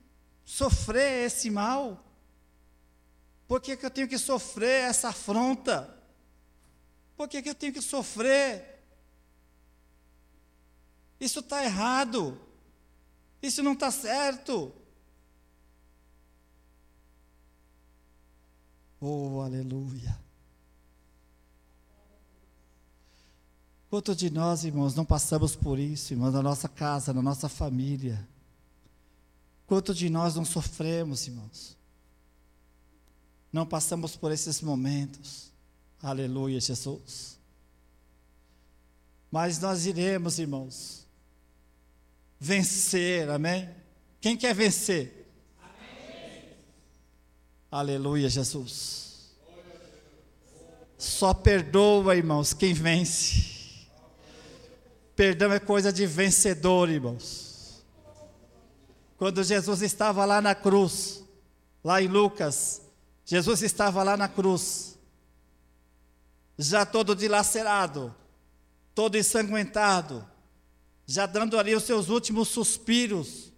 [0.46, 2.02] sofrer esse mal?
[3.46, 5.94] Por que, que eu tenho que sofrer essa afronta?
[7.14, 8.77] Por que, que eu tenho que sofrer?
[11.20, 12.40] Isso está errado.
[13.42, 14.72] Isso não está certo.
[19.00, 20.18] Oh, aleluia.
[23.88, 28.28] Quanto de nós, irmãos, não passamos por isso, irmãos, na nossa casa, na nossa família?
[29.66, 31.76] Quanto de nós não sofremos, irmãos?
[33.52, 35.50] Não passamos por esses momentos.
[36.02, 37.38] Aleluia, Jesus.
[39.30, 41.06] Mas nós iremos, irmãos,
[42.38, 43.68] vencer, amém?
[44.20, 45.28] Quem quer vencer?
[45.60, 46.44] Amém.
[47.70, 49.08] Aleluia, Jesus.
[50.96, 53.86] Só perdoa, irmãos, quem vence.
[55.14, 57.84] Perdão é coisa de vencedor, irmãos.
[59.16, 61.24] Quando Jesus estava lá na cruz,
[61.82, 62.82] lá em Lucas,
[63.24, 64.96] Jesus estava lá na cruz,
[66.56, 68.14] já todo dilacerado,
[68.94, 70.27] todo ensanguentado,
[71.10, 73.50] já dando ali os seus últimos suspiros.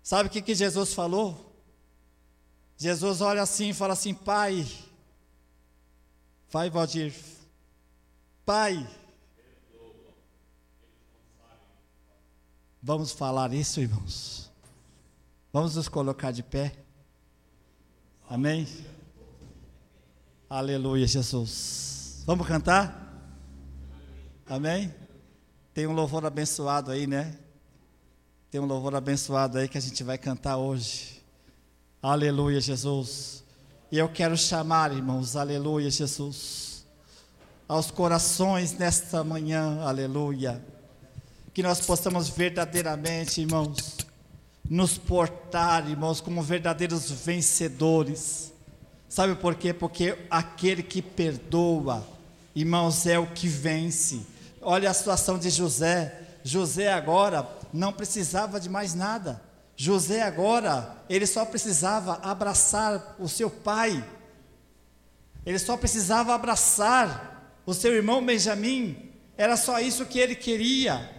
[0.00, 1.52] Sabe o que, que Jesus falou?
[2.78, 4.64] Jesus olha assim e fala assim: Pai,
[6.48, 7.12] vai, Valdir,
[8.46, 8.88] Pai,
[12.80, 14.52] vamos falar isso, irmãos.
[15.52, 16.76] Vamos nos colocar de pé.
[18.30, 18.68] Amém?
[20.48, 22.22] Aleluia, Jesus.
[22.24, 23.02] Vamos cantar?
[24.46, 25.01] Amém?
[25.74, 27.34] Tem um louvor abençoado aí, né?
[28.50, 31.22] Tem um louvor abençoado aí que a gente vai cantar hoje.
[32.02, 33.42] Aleluia, Jesus.
[33.90, 36.84] E eu quero chamar, irmãos, aleluia, Jesus,
[37.66, 40.62] aos corações nesta manhã, aleluia.
[41.54, 43.96] Que nós possamos verdadeiramente, irmãos,
[44.68, 48.52] nos portar, irmãos, como verdadeiros vencedores.
[49.08, 49.72] Sabe por quê?
[49.72, 52.06] Porque aquele que perdoa,
[52.54, 54.31] irmãos, é o que vence.
[54.62, 56.20] Olha a situação de José.
[56.44, 59.42] José agora não precisava de mais nada.
[59.76, 64.04] José agora, ele só precisava abraçar o seu pai.
[65.44, 69.10] Ele só precisava abraçar o seu irmão Benjamim.
[69.36, 71.10] Era só isso que ele queria.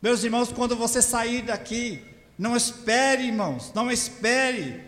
[0.00, 2.04] Meus irmãos, quando você sair daqui,
[2.38, 4.84] não espere, irmãos, não espere.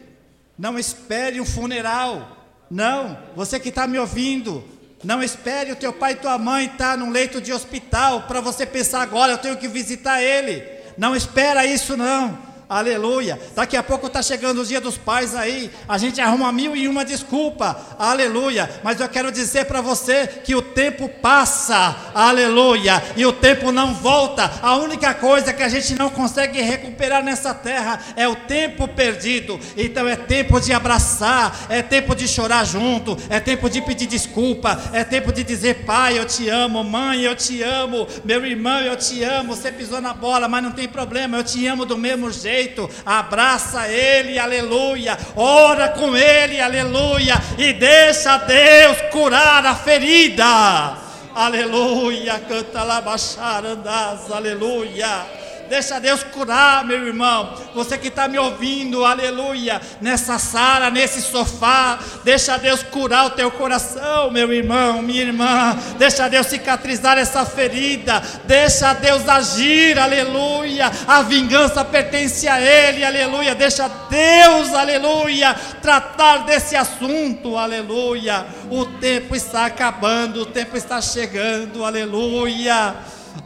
[0.57, 2.37] Não espere um funeral.
[2.71, 4.62] Não, você que está me ouvindo,
[5.05, 8.41] não espere o teu pai e tua mãe estar tá num leito de hospital para
[8.41, 10.65] você pensar agora, eu tenho que visitar ele.
[10.97, 12.54] Não espera isso não.
[12.69, 13.39] Aleluia.
[13.55, 15.71] Daqui a pouco está chegando o dia dos pais aí.
[15.87, 17.79] A gente arruma mil e uma desculpa.
[17.99, 18.71] Aleluia.
[18.83, 21.95] Mas eu quero dizer para você que o tempo passa.
[22.15, 23.03] Aleluia.
[23.17, 24.51] E o tempo não volta.
[24.62, 29.61] A única coisa que a gente não consegue recuperar nessa terra é o tempo perdido.
[29.77, 31.67] Então é tempo de abraçar.
[31.69, 33.17] É tempo de chorar junto.
[33.29, 34.81] É tempo de pedir desculpa.
[34.91, 36.83] É tempo de dizer: Pai, eu te amo.
[36.83, 38.09] Mãe, eu te amo.
[38.25, 39.55] Meu irmão, eu te amo.
[39.55, 41.37] Você pisou na bola, mas não tem problema.
[41.37, 47.73] Eu te amo do mesmo jeito jeito, abraça Ele, aleluia, ora com Ele, aleluia, e
[47.73, 50.97] deixa Deus curar a ferida,
[51.35, 55.43] aleluia, canta lá, baixar, andas, aleluia.
[55.69, 57.55] Deixa Deus curar, meu irmão.
[57.75, 61.99] Você que está me ouvindo, aleluia, nessa sala, nesse sofá.
[62.23, 65.77] Deixa Deus curar o teu coração, meu irmão, minha irmã.
[65.99, 68.23] Deixa Deus cicatrizar essa ferida.
[68.45, 70.91] Deixa Deus agir, aleluia.
[71.07, 73.55] A vingança pertence a Ele, aleluia.
[73.55, 78.47] Deixa Deus, aleluia, tratar desse assunto, aleluia.
[78.71, 82.95] O tempo está acabando, o tempo está chegando, aleluia.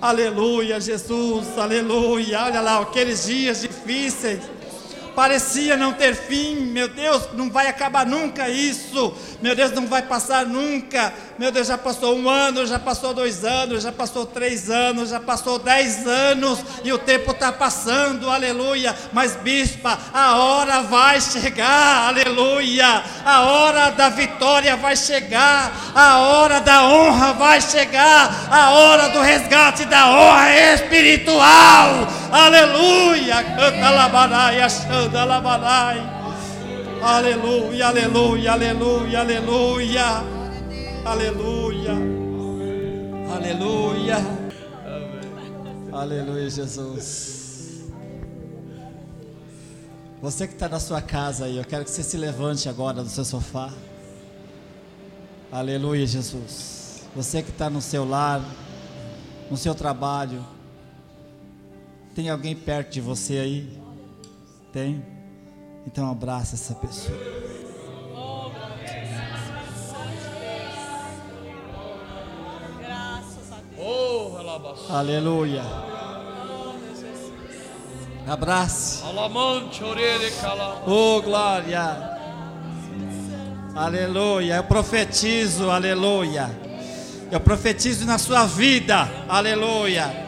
[0.01, 2.45] Aleluia, Jesus, aleluia.
[2.45, 4.39] Olha lá, aqueles dias difíceis
[5.19, 6.55] parecia não ter fim.
[6.67, 9.13] Meu Deus, não vai acabar nunca isso.
[9.43, 11.13] Meu Deus, não vai passar nunca.
[11.37, 15.19] Meu Deus, já passou um ano, já passou dois anos, já passou três anos, já
[15.19, 18.95] passou dez anos e o tempo está passando, aleluia.
[19.13, 23.03] Mas, bispa, a hora vai chegar, aleluia.
[23.25, 29.21] A hora da vitória vai chegar, a hora da honra vai chegar, a hora do
[29.21, 33.43] resgate da honra espiritual, aleluia.
[33.57, 35.08] Canta labaraia, chanta.
[37.03, 40.05] Aleluia, aleluia, aleluia, aleluia.
[41.05, 41.93] Aleluia.
[43.35, 44.17] Aleluia.
[45.93, 47.87] Aleluia, Jesus.
[50.21, 53.09] Você que está na sua casa aí, eu quero que você se levante agora do
[53.09, 53.73] seu sofá.
[55.51, 57.03] Aleluia, Jesus.
[57.17, 58.43] Você que está no seu lar,
[59.51, 60.45] no seu trabalho,
[62.15, 63.88] tem alguém perto de você aí?
[64.79, 65.05] Tem?
[65.85, 67.19] Então abraça essa pessoa.
[74.89, 75.65] Aleluia.
[78.25, 79.03] Abrace.
[80.87, 82.19] Oh, glória.
[83.75, 84.55] Aleluia.
[84.59, 86.49] Eu profetizo, aleluia.
[87.33, 90.28] Eu profetizo na sua vida, aleluia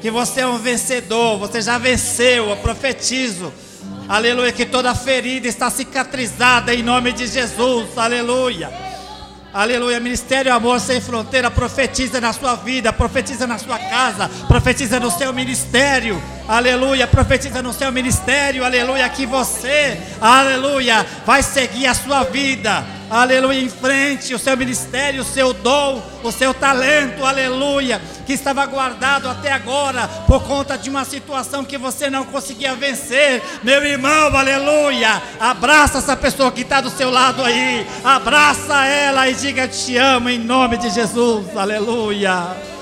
[0.00, 3.52] Que você é um vencedor, você já venceu, eu profetizo.
[4.08, 7.96] Aleluia, que toda ferida está cicatrizada em nome de Jesus.
[7.96, 8.70] Aleluia.
[9.52, 15.10] Aleluia, Ministério Amor Sem Fronteira, profetiza na sua vida, profetiza na sua casa, profetiza no
[15.10, 22.24] seu ministério, aleluia, profetiza no seu ministério, aleluia, que você, aleluia, vai seguir a sua
[22.24, 28.32] vida, aleluia, em frente, o seu ministério, o seu dom, o seu talento, aleluia, que
[28.32, 33.84] estava guardado até agora por conta de uma situação que você não conseguia vencer, meu
[33.84, 39.68] irmão, aleluia, abraça essa pessoa que está do seu lado aí, abraça ela e diga
[39.68, 42.79] te amo em nome de Jesus, aleluia.